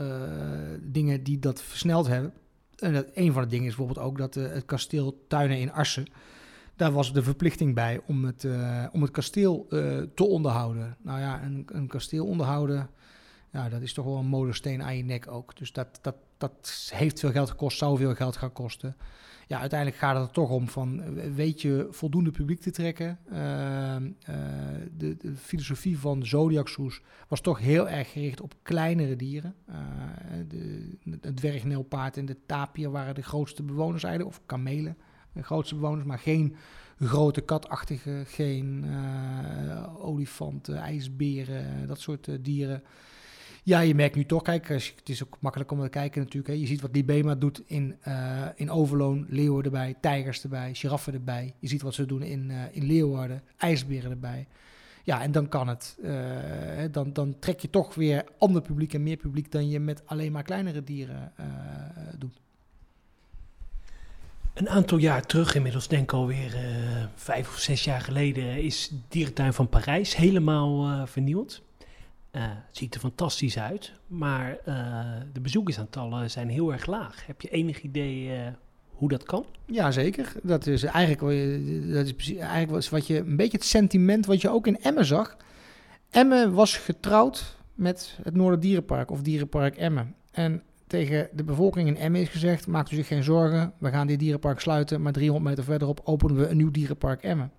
[0.81, 2.33] dingen die dat versneld hebben.
[2.77, 6.07] En dat, een van de dingen is bijvoorbeeld ook dat het kasteel Tuinen in Arsen...
[6.77, 8.47] daar was de verplichting bij om het,
[8.93, 9.67] om het kasteel
[10.15, 10.97] te onderhouden.
[11.03, 12.91] Nou ja, een, een kasteel onderhouden...
[13.53, 15.57] Ja, dat is toch wel een molensteen aan je nek ook.
[15.57, 18.97] Dus dat, dat, dat heeft veel geld gekost, zou veel geld gaan kosten
[19.51, 23.19] ja, uiteindelijk gaat het er toch om van, eh, weet je voldoende publiek te trekken?
[23.31, 24.37] Ehm, eh,
[24.97, 29.55] de, de filosofie van Zodiac Soes was toch heel erg gericht op kleinere dieren.
[30.49, 34.97] De, het dwergnelpaard en de tapir waren de grootste bewoners eigenlijk, of kamelen,
[35.33, 36.57] de grootste bewoners, maar geen
[36.99, 38.85] grote katachtige, geen
[39.97, 42.83] olifanten, ijsberen, dat soort dieren.
[43.63, 46.55] Ja, je merkt nu toch, kijk, het is ook makkelijk om te kijken natuurlijk.
[46.55, 46.61] Hè.
[46.61, 51.55] Je ziet wat Libema doet in, uh, in Overloon, leeuwen erbij, tijgers erbij, giraffen erbij.
[51.59, 54.47] Je ziet wat ze doen in, uh, in Leeuwarden, ijsberen erbij.
[55.05, 55.99] Ja, en dan kan het.
[56.03, 56.13] Uh,
[56.91, 60.33] dan, dan trek je toch weer ander publiek en meer publiek dan je met alleen
[60.33, 61.33] maar kleinere dieren
[62.19, 62.41] doet.
[64.55, 66.57] Een aantal jaar terug, inmiddels denk ik alweer
[67.15, 71.07] vijf of zes jaar geleden, is Dierentuin van Parijs helemaal
[72.31, 74.75] Eh, het ziet er fantastisch uit, maar eh,
[75.33, 77.27] de bezoekersaantallen zijn heel erg laag.
[77.27, 78.47] Heb je enig idee eh,
[78.91, 79.45] hoe dat kan?
[79.67, 80.33] Ja, zeker.
[80.43, 81.21] Dat is eigenlijk,
[81.93, 85.37] dat is eigenlijk wat je een beetje het sentiment wat je ook in Emmen zag.
[86.11, 90.15] Emmen was getrouwd met het Noorderdierenpark of Dierenpark Emmen.
[90.31, 94.07] En tegen de bevolking in Emmen is gezegd: maakt u zich geen zorgen, we gaan
[94.07, 97.53] dit dierenpark sluiten, maar 300 meter verderop openen we een nieuw dierenpark Emmen.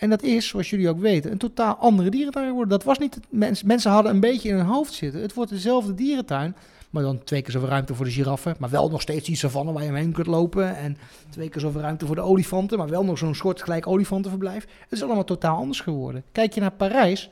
[0.00, 2.68] En dat is, zoals jullie ook weten, een totaal andere dierentuin geworden.
[2.68, 3.18] Dat was niet.
[3.28, 5.20] Mens, mensen hadden een beetje in hun hoofd zitten.
[5.20, 6.56] Het wordt dezelfde dierentuin,
[6.90, 8.54] maar dan twee keer zoveel ruimte voor de giraffen.
[8.58, 10.76] Maar wel nog steeds die savanne waar je omheen kunt lopen.
[10.76, 10.96] En
[11.30, 14.66] twee keer zoveel ruimte voor de olifanten, maar wel nog zo'n soortgelijk olifantenverblijf.
[14.80, 16.22] Het is allemaal totaal anders geworden.
[16.32, 17.30] Kijk je naar Parijs,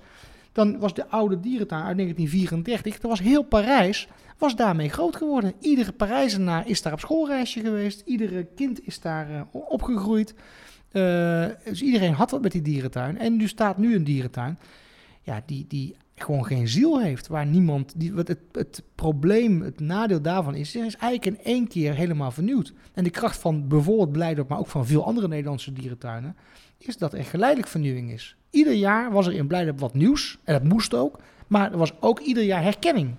[0.52, 4.08] dan was de oude dierentuin uit 1934, dat was heel Parijs,
[4.38, 5.52] was daarmee groot geworden.
[5.60, 10.34] Iedere Parijzenaar is daar op schoolreisje geweest, iedere kind is daar eh, opgegroeid.
[10.90, 13.18] Eh, dus iedereen had wat met die dierentuin.
[13.18, 14.58] En nu staat nu een dierentuin,
[15.22, 19.80] ja, die, die gewoon geen ziel heeft, waar niemand, die, wat het, het probleem, het
[19.80, 22.72] nadeel daarvan is, er is eigenlijk in één keer helemaal vernieuwd.
[22.94, 26.36] En de kracht van bijvoorbeeld Blijdorp, maar ook van veel andere Nederlandse dierentuinen,
[26.78, 28.36] is dat er geleidelijk vernieuwing is.
[28.50, 32.00] Ieder jaar was er in Blijdorp wat nieuws, en dat moest ook, maar er was
[32.00, 33.14] ook ieder jaar herkenning.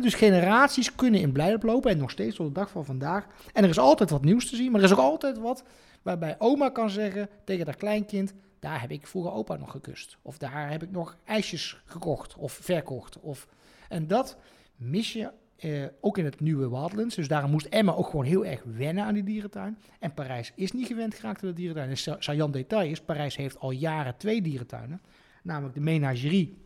[0.00, 3.26] Dus generaties kunnen in Blijdorp lopen, en nog steeds tot de dag van vandaag.
[3.52, 5.64] En er is altijd wat nieuws te zien, maar er is ook altijd wat
[6.02, 10.16] waarbij oma kan zeggen tegen haar kleinkind, daar heb ik vroeger opa nog gekust.
[10.22, 13.20] Of daar heb ik nog ijsjes gekocht of verkocht.
[13.20, 13.48] Of,
[13.88, 14.36] en dat
[14.76, 17.14] mis je eh, ook in het nieuwe Wildlands.
[17.14, 19.78] Dus daarom moest Emma ook gewoon heel erg wennen aan die dierentuin.
[19.98, 21.88] En Parijs is niet gewend geraakt aan de dierentuin.
[21.88, 25.00] En sa- saillant detail is, Parijs heeft al jaren twee dierentuinen.
[25.42, 26.58] Namelijk de Menagerie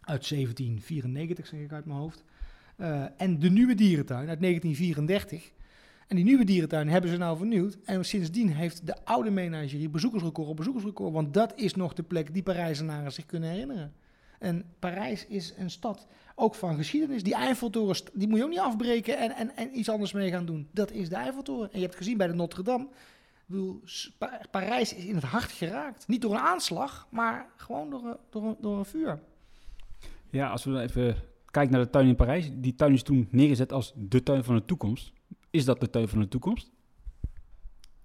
[0.00, 2.24] uit 1794, zeg ik uit mijn hoofd.
[2.76, 5.52] Eh, en de nieuwe dierentuin uit 1934.
[6.08, 7.78] En die nieuwe dierentuin hebben ze nou vernieuwd.
[7.84, 11.12] En sindsdien heeft de oude menagerie bezoekersrecord op bezoekersrecord.
[11.12, 13.92] Want dat is nog de plek die Parijzenaren zich kunnen herinneren.
[14.38, 17.22] En Parijs is een stad, ook van geschiedenis.
[17.22, 20.46] Die Eiffeltoren, die moet je ook niet afbreken en, en, en iets anders mee gaan
[20.46, 20.68] doen.
[20.72, 21.72] Dat is de Eiffeltoren.
[21.72, 22.88] En je hebt gezien bij de Notre Dame.
[23.46, 23.82] Bedoel,
[24.50, 26.08] Parijs is in het hart geraakt.
[26.08, 29.20] Niet door een aanslag, maar gewoon door door een, door een vuur.
[30.30, 31.16] Ja, als we even
[31.50, 32.50] kijken naar de tuin in Parijs.
[32.54, 35.12] Die tuin is toen neergezet als de tuin van de toekomst.
[35.50, 36.70] Is dat de tuin van de toekomst?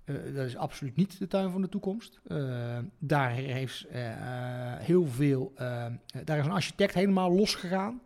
[0.03, 2.19] Eh, dat is absoluut niet de tuin van de toekomst.
[2.27, 4.01] Eh, daar heeft eh,
[4.77, 5.51] heel veel.
[6.23, 8.01] daar is een architect helemaal losgegaan.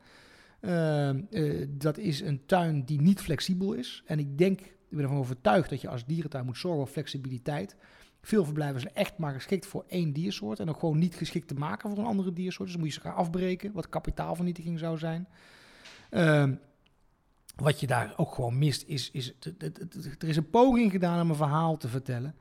[1.69, 4.03] Dat is een tuin die niet flexibel is.
[4.05, 7.75] En ik denk, ik ben ervan overtuigd dat je als dierentuin moet zorgen voor flexibiliteit.
[8.21, 10.59] Veel verblijven zijn echt maar geschikt voor één diersoort.
[10.59, 12.63] En ook gewoon niet geschikt te maken voor een andere diersoort.
[12.63, 15.27] Dus dan moet je ze gaan afbreken, wat kapitaalvernietiging zou zijn.
[17.57, 19.33] Wat je daar ook gewoon mist, is, is
[20.19, 22.35] er is een poging gedaan om een verhaal te vertellen.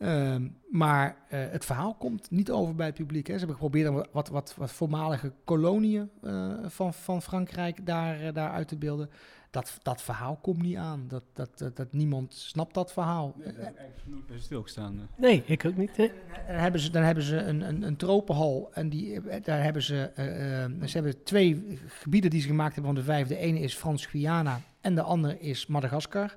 [0.00, 3.26] Ehm, maar eh, het verhaal komt niet over bij het publiek.
[3.26, 3.32] Hè.
[3.32, 8.50] Ze hebben geprobeerd wat, wat, wat voormalige koloniën eh, van, van Frankrijk daar, eh, daar
[8.50, 9.10] uit te beelden.
[9.50, 11.04] Dat, dat verhaal komt niet aan.
[11.08, 13.34] Dat, dat, dat, dat niemand snapt dat verhaal.
[13.38, 14.94] Ik heb eigenlijk nooit bij stilgestaan.
[14.94, 15.20] eh.
[15.20, 15.96] Nee, ik ook niet.
[15.96, 16.10] Hè?
[16.46, 18.68] Dan hebben ze, dan hebben ze een, een, een tropenhal.
[18.72, 22.74] En die, eh, daar hebben ze, eh, eh, ze hebben twee gebieden die ze gemaakt
[22.74, 23.28] hebben van de vijf.
[23.28, 26.36] De ene is Frans-Guyana en de andere is Madagaskar.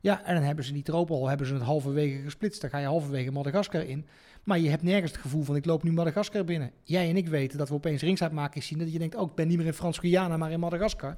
[0.00, 2.60] Ja, en dan hebben ze die tropenhal hebben ze het halverwege gesplitst.
[2.60, 4.06] Dan ga je halverwege Madagaskar in.
[4.44, 6.70] Maar je hebt nergens het gevoel van ik loop nu Madagaskar binnen.
[6.82, 8.78] Jij en ik weten dat we opeens ringsuitmakers zien.
[8.78, 11.16] Dat je denkt, oh ik ben niet meer in Frans-Guyana, maar in Madagaskar.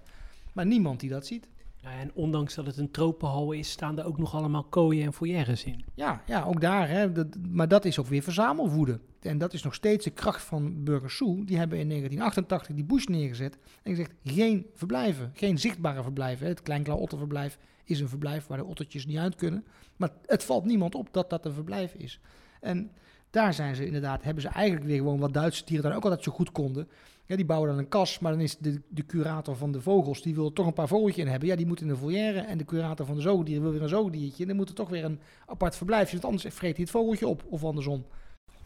[0.55, 1.49] Maar niemand die dat ziet.
[1.77, 5.13] Ja, en ondanks dat het een tropenhal is, staan er ook nog allemaal kooien en
[5.13, 5.85] foyeres in.
[5.95, 6.89] Ja, ja ook daar.
[6.89, 9.01] Hè, dat, maar dat is ook weer verzamelwoede.
[9.21, 11.45] En dat is nog steeds de kracht van Burgers Zoo.
[11.45, 13.59] Die hebben in 1988 die bush neergezet.
[13.83, 15.31] En gezegd, geen verblijven.
[15.35, 16.45] Geen zichtbare verblijven.
[16.45, 16.53] hè.
[16.53, 19.65] Het Kleinklauw Otterverblijf is een verblijf waar de ottertjes niet uit kunnen.
[19.97, 22.21] Maar het valt niemand op dat dat een verblijf is.
[22.61, 22.91] En
[23.31, 26.23] daar zijn ze inderdaad, hebben ze eigenlijk weer gewoon wat Duitse dieren dan ook altijd
[26.23, 26.89] zo goed konden.
[27.27, 30.23] Ja, die bouwen dan een kas, maar dan is de, de curator van de vogels,
[30.23, 31.49] die wil toch een paar vogeltjes in hebben.
[31.49, 32.39] Ja, die moet in de volière.
[32.39, 34.43] En de curator van de zoogdieren wil weer een zoogdiertje.
[34.43, 37.29] En dan moet er toch weer een apart verblijfje, want anders vreet hij het vogeltje
[37.29, 37.45] op.
[37.49, 38.05] Of andersom.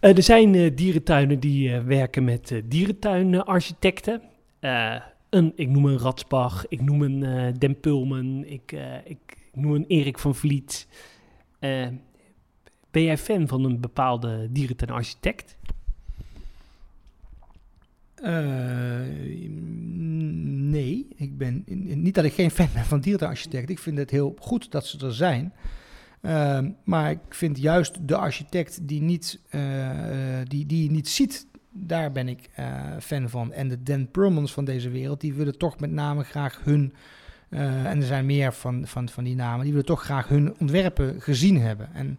[0.00, 4.22] Eh, er zijn eh, dierentuinen die eh, werken met dierentuinarchitecten.
[5.30, 8.72] Een, ik noem een Ratsbach, ik noem een Den Pulmen, ik,
[9.04, 10.88] ik noem een Erik van Vliet.
[12.90, 15.57] Ben jij fan van een bepaalde dierentuinarchitect?
[18.22, 19.00] Eh,
[20.70, 21.62] nee, ik ben
[22.02, 23.70] niet dat ik geen fan ben van dierentuinarchitect.
[23.70, 25.52] Ik vind het heel goed dat ze er zijn.
[26.20, 29.90] Ehm, maar ik vind juist de architect die, niet, eh,
[30.44, 33.52] die, die niet ziet, daar ben ik eh, fan van.
[33.52, 36.92] En de Dan Perlmans van deze wereld, die willen toch met name graag hun,
[37.48, 41.20] en er zijn meer van, van, van die namen, die willen toch graag hun ontwerpen
[41.20, 41.94] gezien hebben.
[41.94, 42.18] En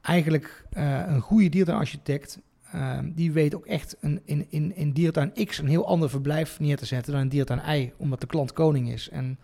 [0.00, 2.38] eigenlijk een goede dierentuinarchitect
[2.72, 6.60] ehm, die weet ook echt een, in, in, in diertuin X een heel ander verblijf
[6.60, 9.08] neer te zetten dan in diertuin Y, omdat de klant koning is.
[9.08, 9.38] En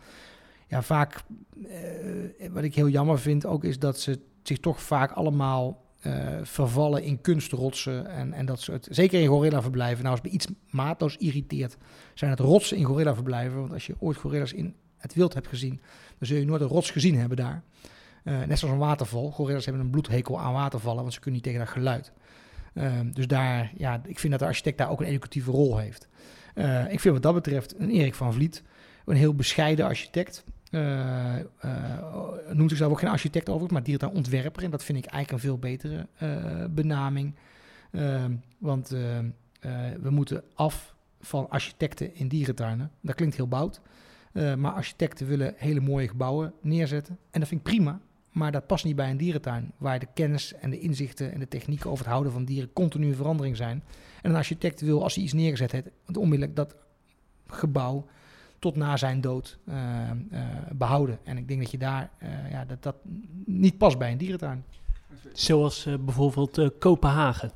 [0.68, 1.22] ja, vaak,
[1.68, 6.12] eh, wat ik heel jammer vind ook, is dat ze zich toch vaak allemaal eh,
[6.42, 8.88] vervallen in kunstrotsen en, en dat soort.
[8.90, 10.04] Zeker in gorilla-verblijven.
[10.04, 11.76] Nou, als me iets maatloos irriteert,
[12.14, 13.58] zijn het rotsen in gorilla-verblijven.
[13.58, 15.80] Want als je ooit gorilla's in het wild hebt gezien,
[16.18, 17.62] dan zul je nooit een rots gezien hebben daar.
[18.24, 19.30] Eh, net zoals een waterval.
[19.30, 22.12] Gorilla's hebben een bloedhekel aan watervallen, want ze kunnen niet tegen dat geluid.
[22.76, 26.08] Ehm, dus daar, ja, ik vind dat de architect daar ook een educatieve rol heeft.
[26.54, 28.62] Eh, ik vind wat dat betreft een Erik van Vliet
[29.04, 30.44] een heel bescheiden architect.
[30.70, 31.34] Uh,
[32.52, 35.58] noemt zichzelf ook geen architect over, maar ontwerper En dat vind ik eigenlijk een veel
[35.58, 36.06] betere
[36.70, 37.34] benaming.
[37.92, 38.88] Ehm, want
[40.00, 42.90] we moeten af van architecten in dierentuinen.
[43.00, 43.80] Dat klinkt heel bout.
[44.32, 47.18] maar architecten willen hele mooie gebouwen neerzetten.
[47.30, 48.00] En dat vind ik prima.
[48.36, 51.48] Maar dat past niet bij een dierentuin, waar de kennis en de inzichten en de
[51.48, 53.82] technieken over het houden van dieren continu in verandering zijn.
[54.22, 56.76] En een architect wil, als hij iets neergezet heeft, onmiddellijk dat
[57.46, 58.06] gebouw
[58.58, 59.74] tot na zijn dood uh,
[60.30, 60.40] uh,
[60.72, 61.18] behouden.
[61.24, 62.96] En ik denk dat je daar, uh, ja, dat, dat
[63.44, 64.64] niet past bij een dierentuin.
[65.32, 67.50] Zoals bijvoorbeeld Kopenhagen.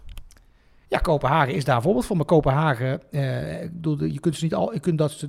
[0.88, 2.16] Ja, Kopenhagen is daar een voorbeeld van.
[2.16, 5.28] Maar Kopenhagen, je kunt ze niet al, je kunt dat,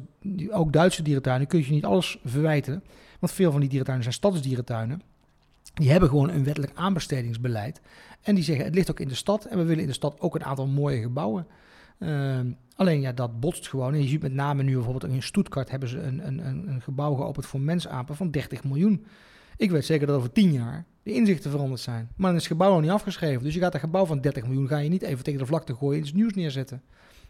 [0.50, 2.84] ook Duitse dierentuinen, kun je niet alles verwijten.
[3.20, 5.02] Want veel van die dierentuinen zijn stadsdierentuinen.
[5.74, 7.82] Die hebben gewoon een wettelijk aanbestedingsbeleid.
[8.22, 10.20] En die zeggen, het ligt ook in de stad en we willen in de stad
[10.20, 11.48] ook een aantal mooie gebouwen.
[12.00, 13.94] Ehm, alleen ja, dat botst gewoon.
[13.94, 17.16] En je ziet met name nu bijvoorbeeld in Stuttgart hebben ze een, een, een gebouw
[17.16, 19.06] geopend voor mensapen van 30 miljoen.
[19.58, 22.10] Ik weet zeker dat over 10 jaar de inzichten veranderd zijn.
[22.16, 23.44] Maar dan is het gebouw nog niet afgeschreven.
[23.44, 25.76] Dus je gaat een gebouw van 30 miljoen, ga je niet even tegen de vlakte
[25.76, 26.82] gooien en iets nieuws neerzetten.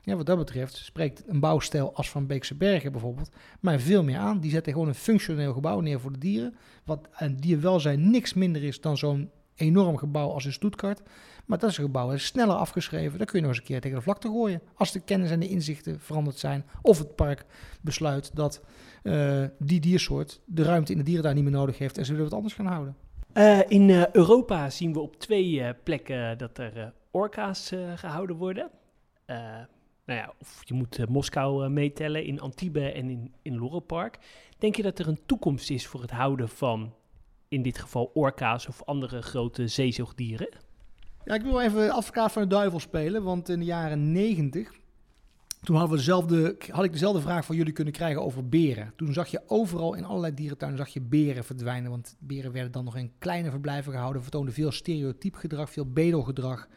[0.03, 3.29] Ja, wat dat betreft spreekt een bouwstijl als van Beekse Bergen bijvoorbeeld
[3.59, 4.39] mij veel meer aan.
[4.39, 6.55] Die zetten gewoon een functioneel gebouw neer voor de dieren.
[6.85, 11.01] Wat een dierwelzijn niks minder is dan zo'n enorm gebouw als in Stuttgart.
[11.45, 13.17] Maar dat is een gebouw, dat is sneller afgeschreven.
[13.17, 14.61] Dan kun je nog eens een keer tegen de vlakte gooien.
[14.75, 16.65] Als de kennis en de inzichten veranderd zijn.
[16.81, 17.45] Of het park
[17.81, 18.61] besluit dat
[19.03, 21.97] uh, die diersoort de ruimte in de dierentuin niet meer nodig heeft.
[21.97, 22.95] En ze willen wat anders gaan houden.
[23.33, 28.69] Uh, in uh, Europa zien we op twee plekken dat er orka's gehouden worden
[30.11, 34.19] nou ja, of je moet uh, Moskou uh, meetellen in Antibes en in, in Lorelpark.
[34.57, 36.93] Denk je dat er een toekomst is voor het houden van,
[37.47, 40.49] in dit geval, orka's of andere grote zeezoogdieren?
[41.25, 44.71] Ja, ik wil even advocaat van de duivel spelen, want in de jaren negentig,
[45.61, 48.93] toen hadden we dezelfde, had ik dezelfde vraag van jullie kunnen krijgen over beren.
[48.95, 52.83] Toen zag je overal in allerlei dierentuinen zag je beren verdwijnen, want beren werden dan
[52.83, 56.67] nog in kleine verblijven gehouden, vertoonden veel stereotyp gedrag, veel bedelgedrag.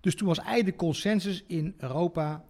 [0.00, 2.44] Dus toen was eigenlijk de consensus in Europa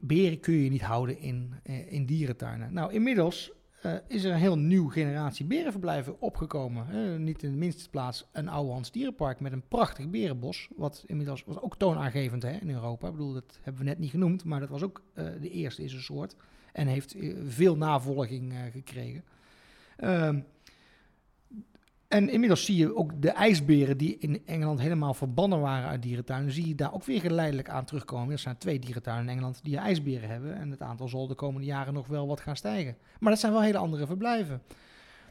[0.00, 2.72] beren kun je niet houden in, uh, in dierentuinen.
[2.72, 3.52] Nou, inmiddels
[3.86, 6.86] uh, is er een heel nieuw generatie berenverblijven opgekomen.
[6.92, 10.68] Uh, niet in de minste plaats een Ouwehands Dierenpark met een prachtig berenbos.
[10.76, 13.06] Wat inmiddels was ook toonaangevend hè, in Europa.
[13.06, 15.88] Ik bedoel, dat hebben we net niet genoemd, maar dat was ook de eerste in
[15.88, 16.36] zijn soort.
[16.72, 19.24] En heeft veel navolging gekregen.
[22.12, 26.52] En inmiddels zie je ook de ijsberen die in Engeland helemaal verbannen waren uit dierentuinen,
[26.52, 28.32] zie je daar ook weer geleidelijk aan terugkomen.
[28.32, 31.66] Er zijn twee dierentuinen in Engeland die ijsberen hebben en het aantal zal de komende
[31.66, 32.96] jaren nog wel wat gaan stijgen.
[33.20, 34.62] Maar dat zijn wel hele andere verblijven.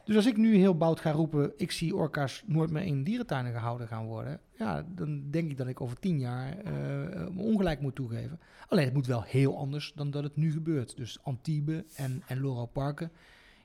[0.04, 3.52] Dus als ik nu heel bout ga roepen, ik zie orka's nooit meer in dierentuinen
[3.52, 7.94] gehouden gaan worden, ja, dan denk ik dat ik over tien jaar uh, ongelijk moet
[7.94, 8.40] toegeven.
[8.68, 10.96] Alleen het moet wel heel anders dan dat het nu gebeurt.
[10.96, 13.10] Dus Antibes en, en Loro Parken,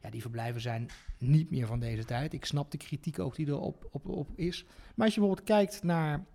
[0.10, 2.34] die verblijven zijn niet meer van deze tijd.
[2.34, 4.66] Ik snap de kritiek ook die er op, op, is.
[4.96, 6.26] Maar als je bijvoorbeeld kijkt naar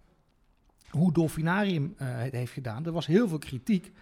[0.90, 3.92] hoe Dolfinarium uh, het heeft gedaan, er was heel veel kritiek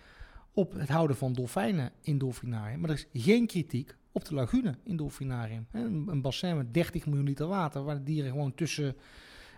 [0.52, 2.80] op het houden van dolfijnen in Dolfinarium.
[2.80, 5.66] Maar er is geen kritiek op de lagune in Dolfinarium.
[5.70, 8.96] Een, een bassin met 30 miljoen liter water, waar de dieren gewoon tussen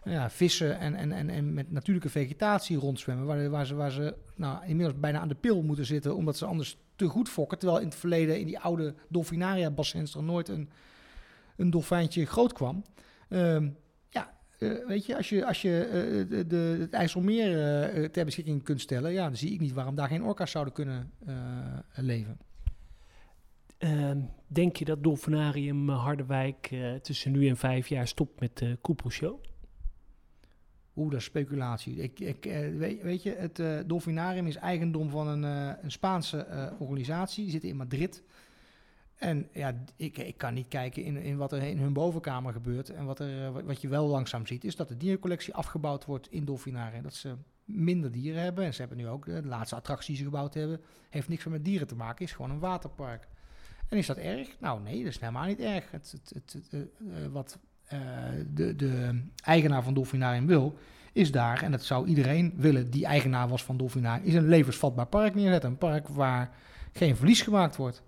[0.05, 3.27] ja, vissen en, en, en, en met natuurlijke vegetatie rondzwemmen.
[3.27, 6.47] Waar, waar ze, waar ze nou, inmiddels bijna aan de pil moeten zitten, omdat ze
[6.47, 7.59] anders te goed fokken.
[7.59, 10.71] Terwijl in het verleden in die oude Dolfinaria-bassins er nooit een,
[11.57, 12.85] een dolfijntje groot kwam.
[13.29, 13.69] Ehm,
[14.11, 18.63] ja, uh, weet je, als je, als je uh, de, de, het IJsselmeer ter beschikking
[18.63, 21.13] kunt stellen, ja, dan zie ik niet waarom daar geen orka's zouden kunnen
[21.95, 22.39] leven.
[23.79, 29.41] Ehm, denk je dat Dolfinarium Harderwijk tussen nu en vijf jaar stopt met de Koepelshow?
[30.97, 31.97] Oeh, dat is speculatie.
[31.97, 32.45] Ik, ik,
[32.77, 37.43] weet, weet, je, het uh, Dolfinarium is eigendom van een, uh, een Spaanse organisatie.
[37.43, 38.23] Die zit in Madrid.
[39.15, 42.91] En ja, ik, ik kan niet kijken in, in wat er in hun bovenkamer gebeurt.
[42.91, 46.45] En wat, er, wat je wel langzaam ziet, is dat de dierencollectie afgebouwd wordt in
[46.45, 47.03] Dolfinarium.
[47.03, 47.35] Dat ze
[47.65, 48.65] minder dieren hebben.
[48.65, 50.81] En ze hebben nu ook de laatste attractie die ze gebouwd hebben.
[51.11, 53.29] Heeft niks meer met dieren te maken, is gewoon een waterpark.
[53.89, 54.57] En is dat erg?
[54.61, 55.91] Nou nee, dat is helemaal niet erg.
[55.91, 56.89] Het, het, het,
[57.31, 57.59] wat
[57.93, 57.99] uh,
[58.55, 60.79] de, de eigenaar van Dolfinarium wil,
[61.13, 65.07] is daar, en dat zou iedereen willen die eigenaar was van Dolfinarium, is een levensvatbaar
[65.07, 65.71] park neerzetten.
[65.71, 66.51] Een park waar
[66.93, 68.03] geen verlies gemaakt wordt.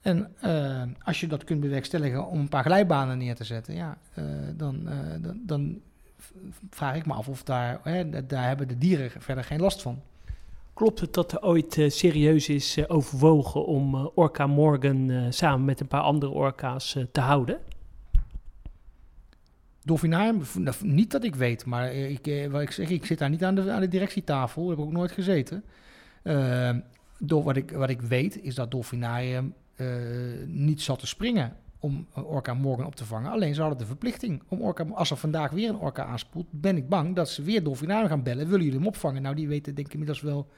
[0.00, 3.98] En uh, als je dat kunt bewerkstelligen om een paar glijbanen neer te zetten, ja,
[4.18, 4.24] uh,
[4.56, 4.92] dan, uh,
[5.22, 5.80] dan, dan,
[6.70, 10.00] vraag ik me af of daar, hè, daar hebben de dieren verder geen last van.
[10.74, 16.00] Klopt het dat er ooit serieus is overwogen om Orca Morgan samen met een paar
[16.00, 17.58] andere orka's te houden?
[19.88, 20.42] Dolfinarium,
[20.82, 23.70] niet dat ik weet, maar ik, wat ik zeg, ik zit daar niet aan de,
[23.70, 25.64] aan de directietafel, heb ik ook nooit gezeten.
[27.18, 29.86] door wat ik, wat ik weet is dat Dolfinarium uh,
[30.46, 33.30] niet zat te springen om Orca Morgan op te vangen.
[33.30, 34.84] Alleen ze hadden de verplichting om Orca...
[34.84, 38.22] Als er vandaag weer een Orca aanspoelt, ben ik bang dat ze weer Dolfinarium gaan
[38.22, 38.46] bellen.
[38.46, 39.22] Willen jullie hem opvangen?
[39.22, 40.48] Nou, die weten denk ik inmiddels wel...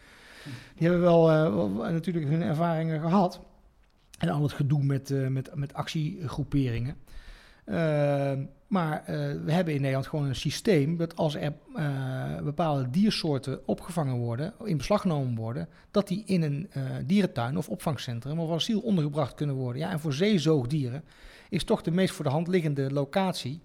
[0.75, 1.29] Die hebben wel,
[1.69, 3.41] natuurlijk hun ervaringen gehad.
[4.19, 6.97] En al het gedoe met, met, met actiegroeperingen.
[8.71, 9.07] Maar uh,
[9.45, 14.53] we hebben in Nederland gewoon een systeem dat als er uh, bepaalde diersoorten opgevangen worden,
[14.65, 19.35] in beslag genomen worden, dat die in een uh, dierentuin of opvangcentrum of asiel ondergebracht
[19.35, 19.83] kunnen worden.
[19.83, 21.05] Ja, en voor zeezoogdieren
[21.49, 23.61] is toch de meest voor de hand liggende locatie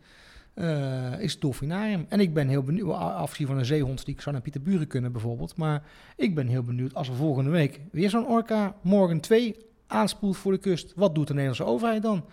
[1.19, 2.05] is het dolfinarium.
[2.09, 5.11] En ik ben heel benieuwd, afgezien van een zeehond die ik zou naar Pieterburen kunnen
[5.11, 5.83] bijvoorbeeld, maar
[6.15, 9.55] ik ben heel benieuwd als er volgende week weer zo'n orka morgen 2
[9.87, 10.93] aanspoelt voor de kust.
[10.95, 12.25] Wat doet de Nederlandse overheid dan?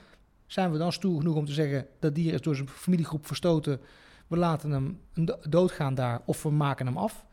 [0.53, 3.81] Zijn we dan stoer genoeg om te zeggen dat dier is door zijn familiegroep verstoten,
[4.27, 5.01] we laten hem
[5.49, 7.27] doodgaan daar of we maken hem af?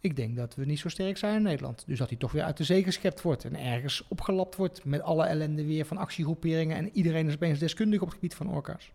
[0.00, 1.84] Ik denk dat we niet zo sterk zijn in Nederland.
[1.86, 5.02] Dus dat hij toch weer uit de zee geschept wordt en ergens opgelapt wordt met
[5.02, 8.92] alle ellende weer van actiegroeperingen en iedereen is opeens deskundig op het gebied van orka's.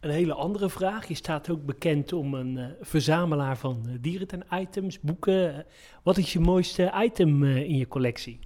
[0.00, 1.08] Een hele andere vraag.
[1.08, 5.66] Je staat ook bekend om een uh, verzamelaar van uh, dierentuin-items, boeken.
[6.02, 8.38] Wat is je mooiste item in je collectie?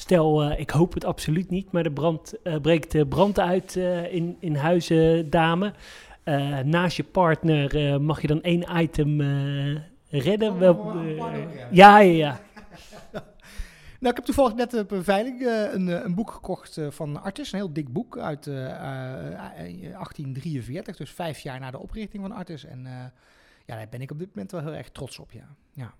[0.00, 4.14] Stel, uh, ik hoop het absoluut niet, maar er brand, uh, breekt brand uit uh,
[4.14, 5.72] in, in huizen, dame.
[6.64, 9.20] naast je partner mag je dan één item
[10.08, 10.52] redden.
[10.52, 10.96] Oh, Wel,
[11.70, 12.40] ja, ja, ja.
[14.00, 17.52] nou, ik heb toevallig net op een veiling een, een, boek gekocht van Artis.
[17.52, 22.64] Een heel dik boek uit 1843, dus vijf jaar na de oprichting van Artis.
[22.64, 22.82] En
[23.66, 25.48] ja, daar ben ik op dit moment wel heel erg trots op, ja.
[25.72, 25.94] ja.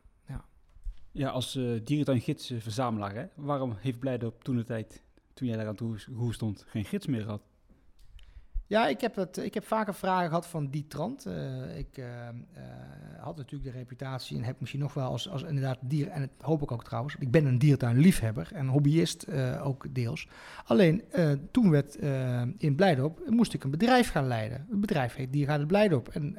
[1.13, 3.27] Ja, als uh, dierentuingids verzamelaar, hè?
[3.35, 5.03] waarom heeft Blijdorp toen de tijd,
[5.35, 5.99] toen jij daar aan toe
[6.31, 7.43] stond, geen gids meer gehad?
[8.71, 11.27] Ja, ik heb, het, ik heb vaker vragen gehad van die trant.
[11.27, 12.07] Uh, ik uh,
[13.19, 16.31] had natuurlijk de reputatie en heb misschien nog wel als, als inderdaad dier, en dat
[16.47, 19.27] hoop ik ook trouwens, ik ben een diertuinliefhebber en hobbyist
[19.63, 20.29] ook deels.
[20.65, 21.03] Alleen
[21.51, 21.97] toen werd
[22.59, 24.67] in Blijdorp, moest ik een bedrijf gaan leiden.
[24.71, 26.39] Het bedrijf heet Diergaarde Blijdorp en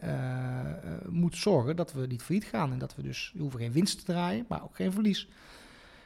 [1.10, 4.06] moet zorgen dat we niet failliet gaan en dat we dus, hoeven geen winst te
[4.06, 5.28] draaien, maar ook geen verlies.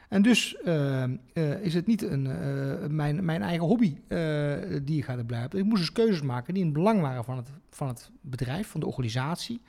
[0.08, 1.04] En dus uh,
[1.34, 3.96] uh, is het niet een, uh, mijn, mijn eigen hobby
[4.82, 5.58] die ik ga blijven.
[5.58, 8.68] Ik moest dus keuzes maken die in het belang waren van het, van het bedrijf,
[8.68, 9.60] van de organisatie.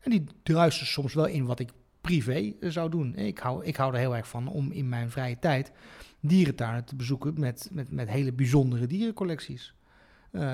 [0.00, 1.70] En die druisten soms wel in wat ik
[2.00, 3.16] privé zou doen.
[3.16, 5.72] Ik hou, ik hou er heel erg van om in mijn vrije tijd
[6.20, 9.74] dierentuinen te bezoeken met, met, met hele bijzondere dierencollecties.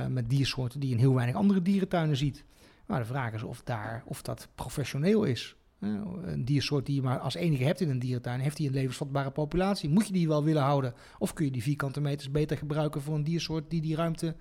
[0.08, 2.44] met diersoorten die je in heel weinig andere dierentuinen ziet.
[2.86, 5.56] Maar de vraag is of, daar, of dat professioneel is.
[5.80, 9.30] Een diersoort die je maar als enige hebt in een dierentuin, heeft die een levensvatbare
[9.30, 9.88] populatie?
[9.88, 10.94] Moet je die wel willen houden?
[11.18, 14.34] Of kun je die vierkante meters beter gebruiken voor een diersoort die die ruimte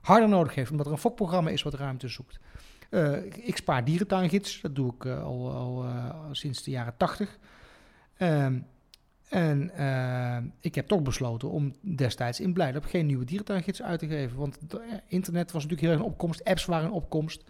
[0.00, 2.38] harder nodig heeft, omdat er een fokprogramma is wat ruimte zoekt?
[2.90, 7.38] Uh, ik spaar dierentuingids, dat doe ik uh, al, al uh, sinds de jaren tachtig.
[8.18, 8.66] Um,
[9.28, 9.70] en
[10.60, 14.38] ik heb toch besloten om destijds in Blijdorp geen nieuwe dierentuingids uit te geven.
[14.38, 14.58] Want
[15.06, 17.44] internet was natuurlijk heel erg in opkomst, apps waren in opkomst.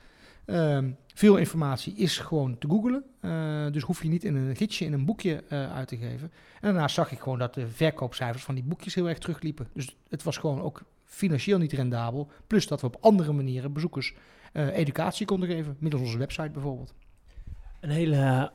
[0.47, 3.05] Um, veel informatie is gewoon te googlen.
[3.21, 6.33] Uh, dus hoef je niet in een gidsje, in een boekje uh, uit te geven.
[6.55, 9.69] En daarna zag ik gewoon dat de verkoopcijfers van die boekjes heel erg terugliepen.
[9.73, 12.31] Dus het was gewoon ook financieel niet rendabel.
[12.47, 14.15] Plus dat we op andere manieren bezoekers
[14.53, 15.77] uh, educatie konden geven.
[15.79, 16.95] Middels onze website bijvoorbeeld.
[17.81, 18.53] Een hele...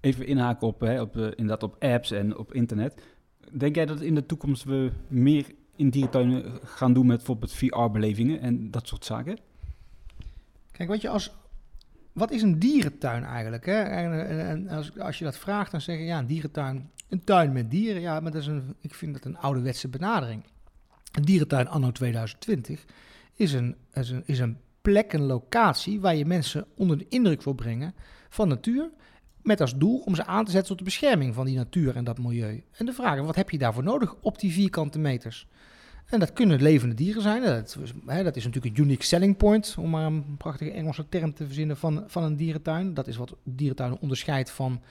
[0.00, 3.02] Even inhaken op, hè, op, op apps en op internet.
[3.52, 5.46] Denk jij dat in de toekomst we meer
[5.76, 9.38] in dierentuinen gaan doen met bijvoorbeeld VR-belevingen en dat soort zaken?
[10.80, 11.30] Kijk, wat je als.
[12.12, 13.66] Wat is een dierentuin eigenlijk?
[13.66, 13.82] Hè?
[13.82, 16.90] En, en, als, als je dat vraagt, dan zeg je ja, een dierentuin.
[17.08, 18.00] Een tuin met dieren.
[18.00, 20.44] Ja, maar dat is een, ik vind dat een ouderwetse benadering.
[21.12, 22.84] Een dierentuin anno 2020
[23.34, 27.42] is een, is een, is een plek, een locatie waar je mensen onder de indruk
[27.42, 27.94] wil brengen
[28.28, 28.90] van natuur.
[29.42, 32.04] Met als doel om ze aan te zetten tot de bescherming van die natuur en
[32.04, 32.64] dat milieu.
[32.72, 35.46] En de vraag is, wat heb je daarvoor nodig op die vierkante meters?
[36.10, 37.42] En dat kunnen levende dieren zijn.
[37.42, 41.34] Dat, hè, dat is natuurlijk een unique selling point, om maar een prachtige Engelse term
[41.34, 42.94] te verzinnen van, van een dierentuin.
[42.94, 44.82] Dat is wat dierentuinen onderscheidt van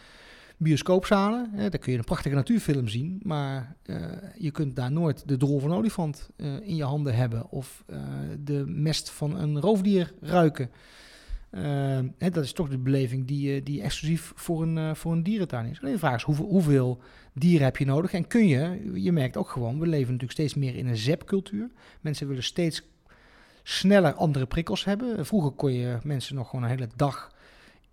[0.57, 1.49] bioscoopzalen.
[1.51, 1.69] Hè.
[1.69, 3.97] Daar kun je een prachtige natuurfilm zien, maar uh,
[4.37, 7.97] je kunt daar nooit de drol van olifant uh, in je handen hebben of uh,
[8.39, 10.69] de mest van een roofdier ruiken.
[12.17, 15.79] Hè, dat is toch de beleving die, die exclusief voor een, voor een dierentuin is.
[15.81, 17.01] Alleen de vraag is hoeveel, hoeveel
[17.33, 18.13] dieren heb je nodig?
[18.13, 21.69] En kun je, je merkt ook gewoon, we leven natuurlijk steeds meer in een zepcultuur.
[22.01, 22.81] Mensen willen steeds
[23.63, 25.25] sneller andere prikkels hebben.
[25.25, 27.31] Vroeger kon je mensen nog gewoon een hele dag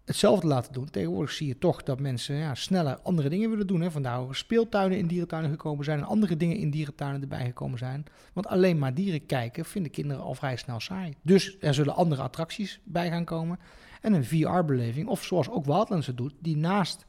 [0.07, 0.91] hetzelfde laten doen.
[0.91, 3.81] Tegenwoordig zie je toch dat mensen ja, sneller andere dingen willen doen.
[3.81, 3.91] Hè.
[3.91, 8.05] Vandaar ook speeltuinen in dierentuinen gekomen zijn en andere dingen in dierentuinen erbij gekomen zijn.
[8.33, 11.15] Want alleen maar dieren kijken vinden kinderen al vrij snel saai.
[11.23, 13.59] Dus er zullen andere attracties bij gaan komen.
[14.01, 17.07] En een VR-beleving, of zoals ook Wildlands het doet, die naast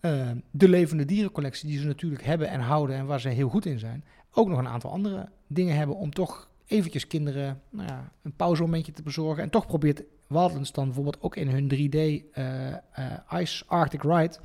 [0.00, 3.66] uh, de levende dierencollectie die ze natuurlijk hebben en houden en waar ze heel goed
[3.66, 8.12] in zijn, ook nog een aantal andere dingen hebben om toch eventjes kinderen nou ja,
[8.22, 9.42] een pauzemomentje te bezorgen.
[9.42, 10.02] En toch probeert
[10.34, 14.36] Wildlands dan bijvoorbeeld ook in hun 3D uh, uh, Ice Arctic Ride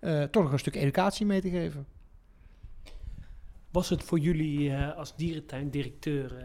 [0.00, 1.86] uh, toch nog een stuk educatie mee te geven.
[3.70, 6.44] Was het voor jullie als dierentuindirecteur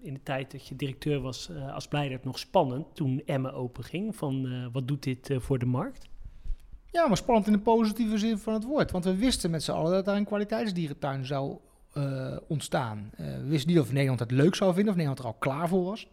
[0.00, 4.16] in de tijd dat je directeur was als Blijdert nog spannend toen Emma openging?
[4.16, 6.08] Van wat doet dit voor de markt?
[6.90, 8.90] Ja, maar spannend in de positieve zin van het woord.
[8.90, 11.58] Want we wisten met z'n allen dat daar een kwaliteitsdierentuin zou
[12.48, 13.10] ontstaan.
[13.16, 15.84] we wisten niet of Nederland het leuk zou vinden of Nederland er al klaar voor
[15.84, 16.08] was.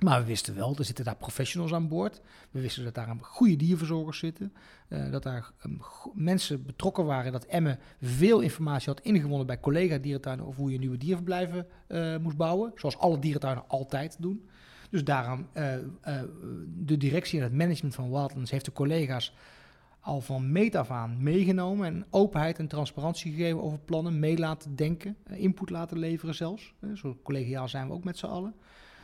[0.00, 2.20] Maar we wisten wel, er zitten daar professionals aan boord.
[2.50, 4.52] We wisten dat daar goede dierverzorgers zitten.
[4.88, 5.80] Uh, dat daar um,
[6.14, 7.32] mensen betrokken waren.
[7.32, 12.36] Dat Emme veel informatie had ingewonnen bij collega-dierentuinen over hoe je nieuwe dierverblijven uh, moest
[12.36, 12.72] bouwen.
[12.74, 14.48] Zoals alle dierentuinen altijd doen.
[14.90, 15.74] Dus daarom, uh,
[16.84, 19.34] de directie en het management van Wildlands heeft de collega's
[20.00, 21.86] al van meet af aan meegenomen.
[21.86, 24.18] En openheid en transparantie gegeven over plannen.
[24.18, 26.74] Mee laten denken, input laten leveren zelfs.
[26.94, 28.54] Zo collegiaal zijn we ook met z'n allen.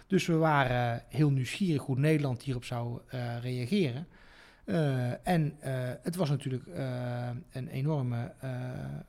[0.07, 4.07] Dus we waren heel nieuwsgierig hoe Nederland hierop zou uh, reageren.
[4.65, 6.67] Uh, en uh, het was natuurlijk
[7.51, 8.33] een enorme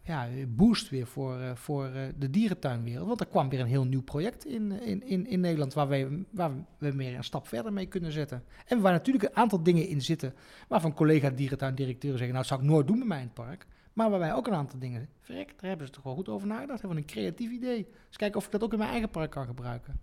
[0.03, 3.07] ja, boost weer voor, voor de dierentuinwereld.
[3.07, 6.25] Want er kwam weer een heel nieuw project in, in, in, in Nederland waar, wij,
[6.31, 8.43] waar we weer een stap verder mee kunnen zetten.
[8.65, 10.33] En waar natuurlijk een aantal dingen in zitten
[10.67, 13.67] waarvan collega dierentuindirecteuren zeggen, nou dat zou ik nooit doen bij mij in het park.
[13.93, 16.79] Maar waarbij ook een aantal dingen, verrek, daar hebben ze toch wel goed over nagedacht.
[16.79, 17.87] Hebben een creatief idee.
[18.07, 19.99] Dus kijken of ik dat ook in mijn eigen park kan gebruiken.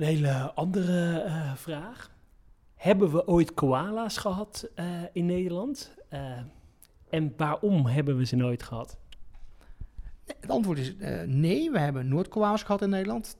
[0.00, 2.10] Een hele andere uh, vraag.
[2.74, 5.96] Hebben we ooit koala's gehad uh, in Nederland?
[6.12, 6.20] Uh,
[7.10, 8.98] en waarom hebben we ze nooit gehad?
[10.40, 10.94] Het antwoord is
[11.26, 13.36] nee, we hebben nooit koala's gehad in Nederland.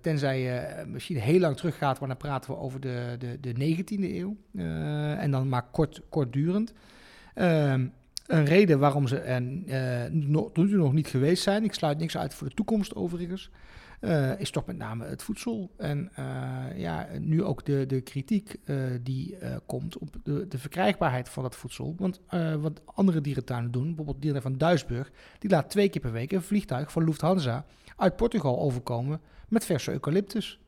[0.00, 4.00] tenzij je misschien heel lang teruggaat, maar dan praten we over de, de, de 19e
[4.00, 4.36] eeuw.
[5.16, 6.72] en dan maar kort, kortdurend.
[7.34, 7.86] Ehm,
[8.26, 9.42] een reden waarom ze er
[10.12, 13.50] nog, nog niet geweest zijn, ik sluit niks uit voor de toekomst overigens,
[14.00, 15.70] uh, is toch met name het voedsel.
[15.76, 19.36] En uh, ja, nu ook de, de kritiek uh, die
[19.66, 21.94] komt op de, de verkrijgbaarheid van dat voedsel.
[21.98, 22.20] Want
[22.60, 26.42] wat andere dierentuinen doen, bijvoorbeeld dierentuin van Duisburg, die laat twee keer per week een
[26.42, 27.64] vliegtuig van Lufthansa
[27.96, 30.60] uit Portugal overkomen met verse eucalyptus.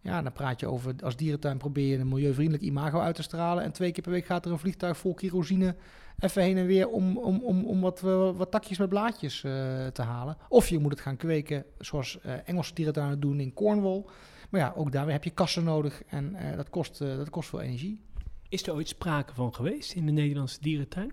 [0.00, 3.64] Ja, dan praat je over, als dierentuin probeer je een milieuvriendelijk imago uit te stralen.
[3.64, 5.76] En twee keer per week gaat er een vliegtuig vol kerosine
[6.18, 8.00] even heen en weer om, om, om, om wat,
[8.36, 9.52] wat takjes met blaadjes uh,
[9.86, 10.36] te halen.
[10.48, 14.04] Of je moet het gaan kweken zoals uh, Engelse dierentuinen doen in Cornwall.
[14.50, 17.60] Maar ja, ook daar heb je kassen nodig en uh, dat, kost, dat kost veel
[17.60, 18.00] energie.
[18.48, 21.12] Is er ooit sprake van geweest in de Nederlandse dierentuin?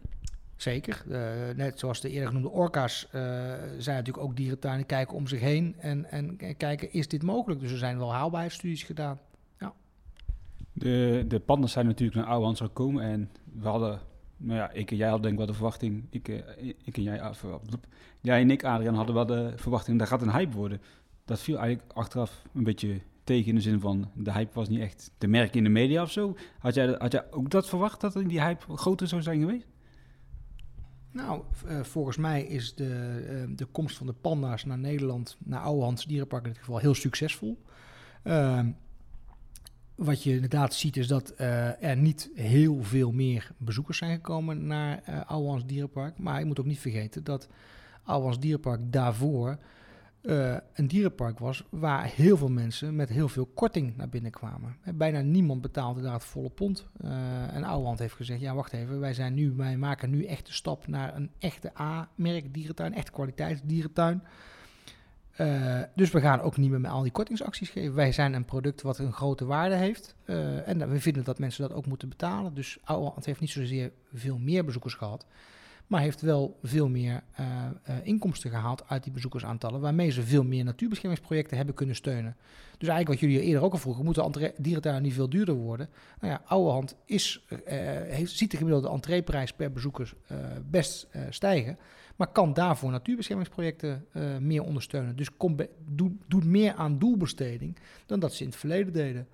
[0.63, 1.03] Zeker.
[1.07, 3.11] Uh, net zoals de eerder genoemde orka's uh,
[3.77, 7.59] zijn natuurlijk ook dierentuinen kijken om zich heen en, en, en, kijken, is dit mogelijk?
[7.59, 9.19] Dus er zijn wel haalbaarheidsstudies gedaan.
[9.59, 9.73] Ja.
[10.73, 13.99] De, de pandas zijn natuurlijk naar Ouwehand gekomen en we hadden,
[14.43, 16.27] nou ja, ik en jij hadden denk ik wel de verwachting, ik,
[16.83, 17.45] ik en jij, af,
[18.21, 20.81] jij en ik Adriaan hadden wel de verwachting, dat gaat een hype worden.
[21.25, 24.79] Dat viel eigenlijk achteraf een beetje tegen in de zin van de hype was niet
[24.79, 26.35] echt te merken in de media of zo.
[26.59, 29.67] Had jij, had jij ook dat verwacht dat die hype groter zou zijn geweest?
[31.11, 35.61] Nou, uh, volgens mij is de, uh, de komst van de panda's naar Nederland, naar
[35.61, 37.61] Ouwehands Dierenpark in dit geval, heel succesvol.
[38.23, 38.59] Uh,
[39.95, 44.67] wat je inderdaad ziet is dat uh, er niet heel veel meer bezoekers zijn gekomen
[44.67, 46.17] naar uh, Dierenpark.
[46.17, 47.47] Maar je moet ook niet vergeten dat
[48.03, 49.57] Ouwehands Dierenpark daarvoor
[50.23, 54.75] uh, een dierenpark was waar heel veel mensen met heel veel korting naar binnen kwamen.
[54.95, 56.87] Bijna niemand betaalde daar het volle pond.
[57.51, 60.53] En Ouwehand heeft gezegd, ja wacht even, wij, zijn nu, wij maken nu echt de
[60.53, 64.23] stap naar een echte A-merk dierentuin, echt kwaliteitsdierentuin.
[65.39, 67.95] Uh, dus we gaan ook niet meer met al die kortingsacties geven.
[67.95, 70.15] Wij zijn een product wat een grote waarde heeft.
[70.65, 72.53] en we vinden dat mensen dat ook moeten betalen.
[72.53, 75.25] Dus Ouwehand heeft niet zozeer veel meer bezoekers gehad
[75.87, 77.45] maar heeft wel veel meer uh,
[78.03, 82.35] inkomsten gehaald uit die bezoekersaantallen, waarmee ze veel meer natuurbeschermingsprojecten hebben kunnen steunen.
[82.77, 85.89] Dus eigenlijk wat jullie eerder ook al vroegen, moeten dierentuinen niet veel duurder worden?
[86.19, 87.45] Nou ja, Ouwehand is,
[88.07, 90.13] heeft, ziet de gemiddelde entreeprijs per bezoeker
[90.69, 91.77] best stijgen,
[92.15, 94.05] maar kan daarvoor natuurbeschermingsprojecten
[94.39, 95.15] meer ondersteunen.
[95.15, 95.29] Dus
[96.27, 99.27] doet, meer aan doelbesteding dan dat ze in het verleden deden.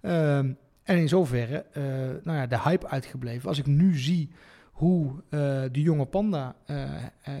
[0.00, 0.52] Ehm,
[0.86, 1.84] en in zoverre, uh,
[2.24, 3.48] nou ja, de hype uitgebleven.
[3.48, 4.30] Als ik nu zie
[4.72, 5.20] hoe uh,
[5.72, 6.56] de jonge panda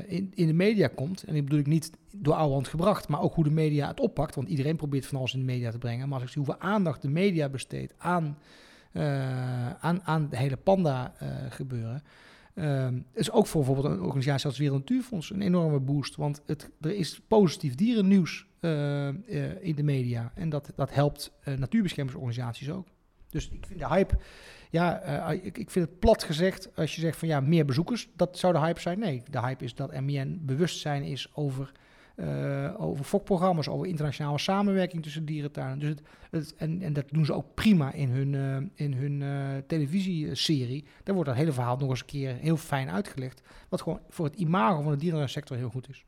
[0.06, 3.20] in, in de media komt, en ik bedoel ik niet door oude hand gebracht, maar
[3.20, 5.78] ook hoe de media het oppakt, want iedereen probeert van alles in de media te
[5.78, 6.08] brengen.
[6.08, 8.38] Maar als ik zie hoeveel aandacht de media besteedt aan,
[9.80, 11.12] aan, aan de hele panda
[11.48, 12.02] gebeuren,
[12.58, 16.16] Um, is ook voor bijvoorbeeld een organisatie als Wereld Natuurfonds een enorme boost.
[16.16, 20.32] Want het, er is positief dierennieuws uh, uh, in de media.
[20.34, 22.86] En dat, dat helpt uh, natuurbeschermingsorganisaties ook.
[23.30, 24.18] Dus ik vind de hype,
[24.70, 25.00] ja,
[25.30, 28.52] ik, ik, vind het plat gezegd, als je zegt van ja, meer bezoekers, dat zou
[28.52, 28.98] de hype zijn.
[28.98, 31.72] Nee, de hype is dat er meer bewustzijn is over
[32.16, 35.78] uh, over fokprogramma's, over internationale samenwerking tussen dierentuinen.
[35.78, 35.94] Dus
[36.30, 40.84] het, en, en dat doen ze ook prima in hun, uh, in hun uh, televisieserie.
[41.02, 43.42] Daar wordt dat hele verhaal nog eens een keer heel fijn uitgelegd.
[43.68, 46.04] Wat gewoon voor het imago van de dierentuinsector heel goed is.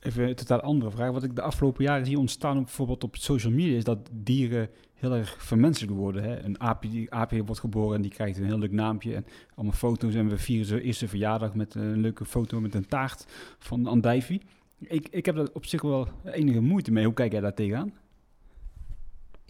[0.00, 1.10] Even een totaal andere vraag.
[1.10, 5.12] Wat ik de afgelopen jaren zie ontstaan, bijvoorbeeld op social media, is dat dieren heel
[5.12, 6.22] erg vermenselijk worden.
[6.22, 6.42] Hè?
[6.42, 10.14] Een aapje, aapje wordt geboren en die krijgt een heel leuk naampje en allemaal foto's.
[10.14, 13.26] En we vieren zijn eerste verjaardag met een leuke foto met een taart
[13.58, 14.40] van Andijvie.
[14.78, 17.04] Ik, ik heb er op zich wel enige moeite mee.
[17.04, 17.92] Hoe kijk jij daar tegenaan?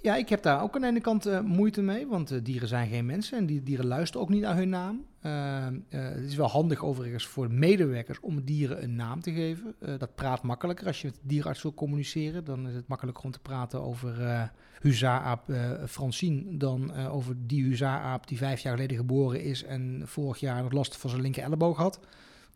[0.04, 2.68] Ja, ik heb daar ook aan de ene kant uh, moeite mee, want uh, dieren
[2.68, 5.04] zijn geen mensen en die dieren luisteren ook niet naar hun naam.
[5.22, 9.74] Uh, het is wel handig overigens voor medewerkers om dieren een naam te geven.
[9.98, 10.86] dat praat makkelijker.
[10.86, 14.50] Als je met de dierenarts wil communiceren, dan is het makkelijker om te praten over
[14.80, 15.52] huzaaraap
[15.86, 20.72] Francine dan over die huzaaraap die vijf jaar geleden geboren is en vorig jaar nog
[20.72, 22.00] last van zijn linker elleboog had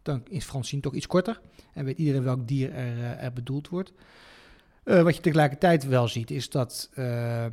[0.09, 1.41] dan is Francine toch iets korter.
[1.73, 3.93] En weet iedereen welk dier er, uh, er bedoeld wordt.
[4.85, 7.47] Uh, wat je tegelijkertijd wel ziet, is dat uh,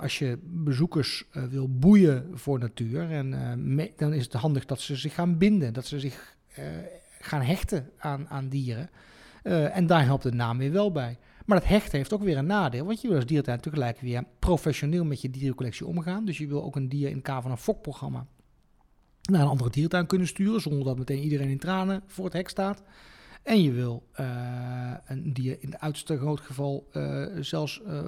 [0.00, 3.30] als je bezoekers wil boeien voor natuur, en,
[3.96, 6.36] dan is het handig dat ze zich gaan binden, dat ze zich
[7.20, 8.90] gaan hechten aan, aan dieren.
[9.72, 11.18] en daar helpt de naam weer wel bij.
[11.46, 14.24] Maar dat hechten heeft ook weer een nadeel, want je wil als dierentuin tegelijk weer
[14.38, 16.24] professioneel met je dierencollectie omgaan.
[16.24, 18.26] Dus je wil ook een dier in het kader van een fokprogramma
[19.30, 22.48] naar een andere dierentuin kunnen sturen, zonder dat meteen iedereen in tranen voor het hek
[22.48, 22.82] staat.
[23.42, 28.00] En je wil uh, een dier in het uiterste groot geval uh, zelfs uh,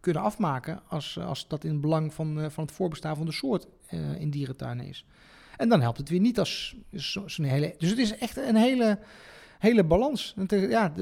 [0.00, 3.66] kunnen afmaken als, als dat in het belang van, van het voorbestaan van de soort
[4.18, 5.04] in dierentuinen is.
[5.56, 7.74] En dan helpt het weer niet als zo'n hele.
[7.78, 8.98] Dus het is echt een hele,
[9.58, 10.34] hele balans.
[10.48, 10.92] Ja,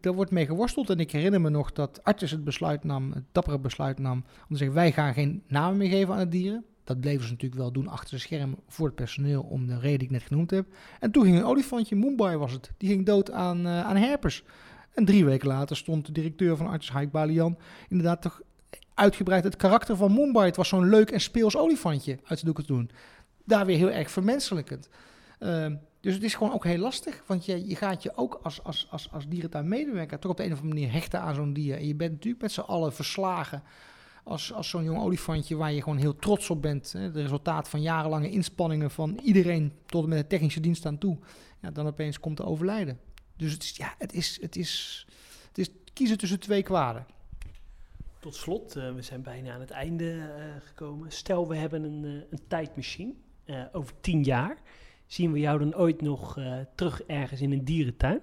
[0.00, 0.90] er wordt mee geworsteld.
[0.90, 4.46] En ik herinner me nog dat Artis het besluit nam, het dappere besluit nam, om
[4.48, 6.64] te zeggen: wij gaan geen namen meer geven aan de dieren.
[6.90, 9.98] Dat bleven ze natuurlijk wel doen achter de schermen voor het personeel om de reden
[9.98, 10.66] die ik net genoemd heb.
[11.00, 14.44] En toen ging een olifantje, Mumbai was het, die ging dood aan, uh, aan herpes.
[14.94, 18.40] En drie weken later stond de directeur van Arts Haik Balian inderdaad toch
[18.94, 20.46] uitgebreid het karakter van Mumbai.
[20.46, 22.90] Het was zo'n leuk en speels olifantje uit de doeken doen.
[23.44, 24.88] Daar weer heel erg vermenselijkend.
[25.40, 25.66] Uh,
[26.00, 28.86] dus het is gewoon ook heel lastig, want je, je gaat je ook als, als,
[28.90, 31.76] als, als dierentuinmedewerker toch op de een of andere manier hechten aan zo'n dier.
[31.76, 33.62] En je bent natuurlijk met z'n allen verslagen
[34.24, 36.90] als, als zo'n jong olifantje waar je gewoon heel trots op bent.
[36.92, 41.18] De resultaat van jarenlange inspanningen van iedereen tot en met de technische dienst aan toe.
[41.62, 42.98] Ja, dan opeens komt te overlijden.
[43.36, 45.06] Dus het is, ja, het is, het is,
[45.48, 47.06] het is kiezen tussen twee kwaden.
[48.18, 50.24] Tot slot, uh, we zijn bijna aan het einde uh,
[50.58, 51.12] gekomen.
[51.12, 53.12] Stel, we hebben een, uh, een tijdmachine
[53.72, 54.58] over tien jaar.
[55.06, 56.38] Zien we jou dan ooit nog
[56.74, 58.20] terug ergens in een dierentuin?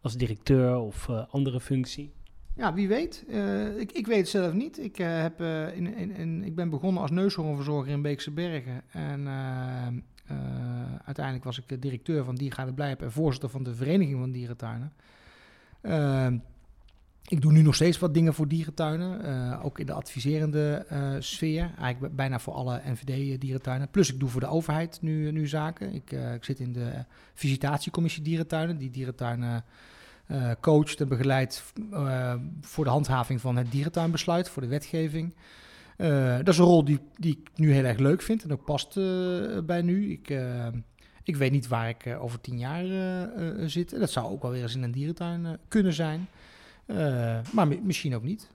[0.00, 2.12] Als directeur of andere functie?
[2.60, 3.24] Ja, wie weet.
[3.28, 4.78] Uh, ik, ik weet het zelf niet.
[4.78, 8.82] Ik, uh, heb, uh, in, in, ik ben begonnen als neushoornverzorger in Beekse Bergen.
[8.90, 9.28] En
[11.04, 14.92] uiteindelijk was ik directeur van Diergaarde Blijp en voorzitter van de Vereniging van Dierentuinen.
[17.28, 20.86] ik doe nu nog steeds wat dingen voor dierentuinen, ook in de adviserende
[21.18, 21.70] sfeer.
[21.78, 23.90] Eigenlijk bijna voor alle NVD-dierentuinen.
[23.90, 25.94] Plus ik doe voor de overheid nu, nu zaken.
[25.94, 27.04] Ik, ik zit in de
[27.34, 28.78] visitatiecommissie dierentuinen.
[28.78, 29.64] Die dierentuinen
[30.30, 35.34] uh, coacht en begeleidt uh, voor de handhaving van het dierentuinbesluit, voor de wetgeving.
[35.96, 38.64] Uh, dat is een rol die, die ik nu heel erg leuk vind en ook
[38.64, 38.94] past
[39.66, 40.10] bij nu.
[40.10, 40.34] Ik,
[41.22, 42.84] ik weet niet waar ik over tien jaar
[43.68, 43.98] zit.
[43.98, 46.28] Dat zou ook wel weer eens in een dierentuin kunnen zijn.
[47.52, 48.50] maar misschien ook niet.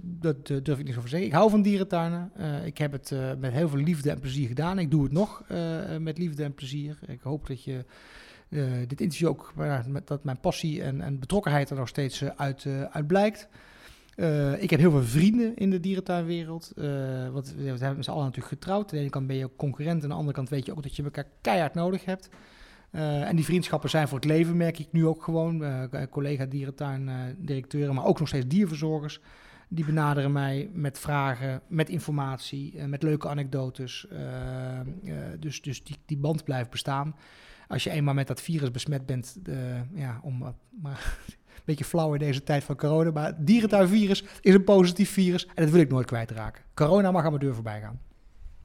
[0.00, 1.28] dat durf ik niet over zeggen.
[1.28, 2.32] Ik hou van dierentuinen.
[2.64, 4.78] ik heb het met heel veel liefde en plezier gedaan.
[4.78, 5.42] Ik doe het nog
[5.98, 6.98] met liefde en plezier.
[7.06, 7.84] Ik hoop dat je
[8.88, 9.52] dit interview ook,
[10.04, 13.48] dat mijn passie en, en betrokkenheid er nog steeds uh, uit, uh, uit blijkt.
[14.58, 16.72] ik heb heel veel vrienden in de dierentuinwereld.
[17.32, 18.82] want we hebben met z'n allen natuurlijk getrouwd.
[18.84, 20.02] Aan de ene kant ben je ook concurrent.
[20.02, 22.28] Aan de andere kant weet je ook dat je elkaar keihard nodig hebt.
[22.90, 25.64] en die vriendschappen zijn voor het leven, merk ik nu ook gewoon.
[26.10, 29.20] collega dierentuindirecteuren, maar ook nog steeds dierverzorgers.
[29.68, 34.06] Die benaderen mij met vragen, met informatie, met leuke anekdotes.
[35.38, 37.14] dus dus die, die band blijft bestaan
[37.68, 39.56] als je eenmaal met dat virus besmet bent, uh,
[39.94, 41.18] ja, om, maar
[41.64, 43.10] beetje flauw in deze tijd van corona.
[43.10, 46.62] Maar het dierentuinvirus is een positief virus en dat wil ik nooit kwijtraken.
[46.74, 48.00] Corona mag aan mijn deur voorbij gaan.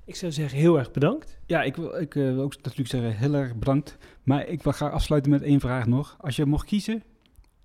[0.05, 1.38] Ik zou zeggen, heel erg bedankt.
[1.45, 3.97] Ja, ik wil, ik, eh, wil ook natuurlijk zeggen, heel erg bedankt.
[4.23, 6.15] Maar ik wil graag afsluiten met één vraag nog.
[6.19, 7.03] Als je mocht kiezen,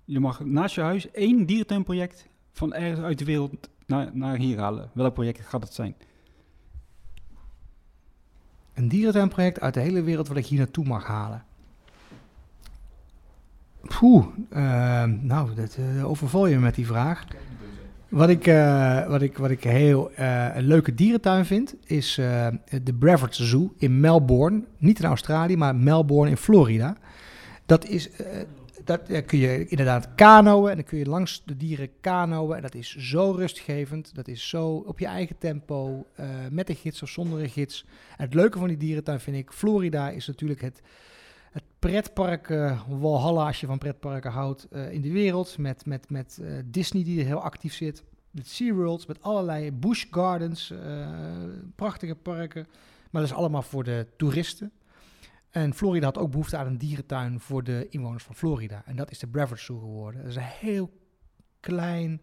[0.05, 4.59] je mag naast je huis één dierentuinproject van ergens uit de wereld naar, naar hier
[4.59, 4.91] halen.
[4.93, 5.95] Welk project gaat dat zijn?
[8.79, 11.43] Een dierentuinproject uit de hele wereld wat ik hier naartoe mag halen.
[13.81, 17.25] Poeh, eh, nou, dat eh, overval je me met die vraag.
[18.09, 20.11] Wat ik, eh, wat ik, wat ik heel
[20.53, 22.15] een leuke dierentuin vind, is
[22.83, 24.63] de Brevard Zoo in Melbourne.
[24.77, 26.95] Niet in Australië, maar Melbourne in Florida.
[27.65, 28.09] Dat is,
[28.89, 32.55] dat eh, kun je inderdaad kanoën en dan kun je langs de dieren kanoën.
[32.55, 36.75] En dat is zo rustgevend, dat is zo op je eigen tempo, eh, met een
[36.75, 37.85] gids of zonder een gids.
[38.17, 40.81] En het leuke van die dierentuin vind ik, Florida is natuurlijk het,
[41.51, 45.57] het pretpark eh, Walhalla, als je van pretparken houdt, in de wereld.
[45.57, 48.03] Met, met, met Disney die er heel actief zit.
[48.31, 50.73] Met SeaWorld, met allerlei Busch Gardens,
[51.75, 52.67] prachtige parken.
[53.11, 54.71] Maar dat is allemaal voor de toeristen.
[55.49, 58.81] En Florida had ook behoefte aan een dierentuin voor de inwoners van Florida.
[58.85, 60.21] En dat is de Brevard Zoo geworden.
[60.21, 60.99] Dat is een heel
[61.59, 62.21] klein,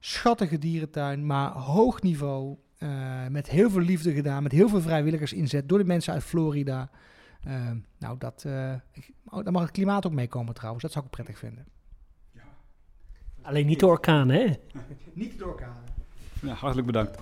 [0.00, 2.56] schattige dierentuin, maar hoog niveau.
[2.78, 6.22] eh, met heel veel liefde gedaan, met heel veel vrijwilligers inzet door de mensen uit
[6.22, 6.90] Florida.
[7.42, 8.74] Eh, nou, dat, eh,
[9.24, 10.82] oh, daar mag het klimaat ook meekomen trouwens.
[10.82, 11.66] Dat zou ik prettig vinden.
[13.42, 14.44] Alleen niet de orkaan, hè?
[15.12, 15.84] Niet doorkanen.
[16.40, 17.18] Ja, hartelijk bedankt.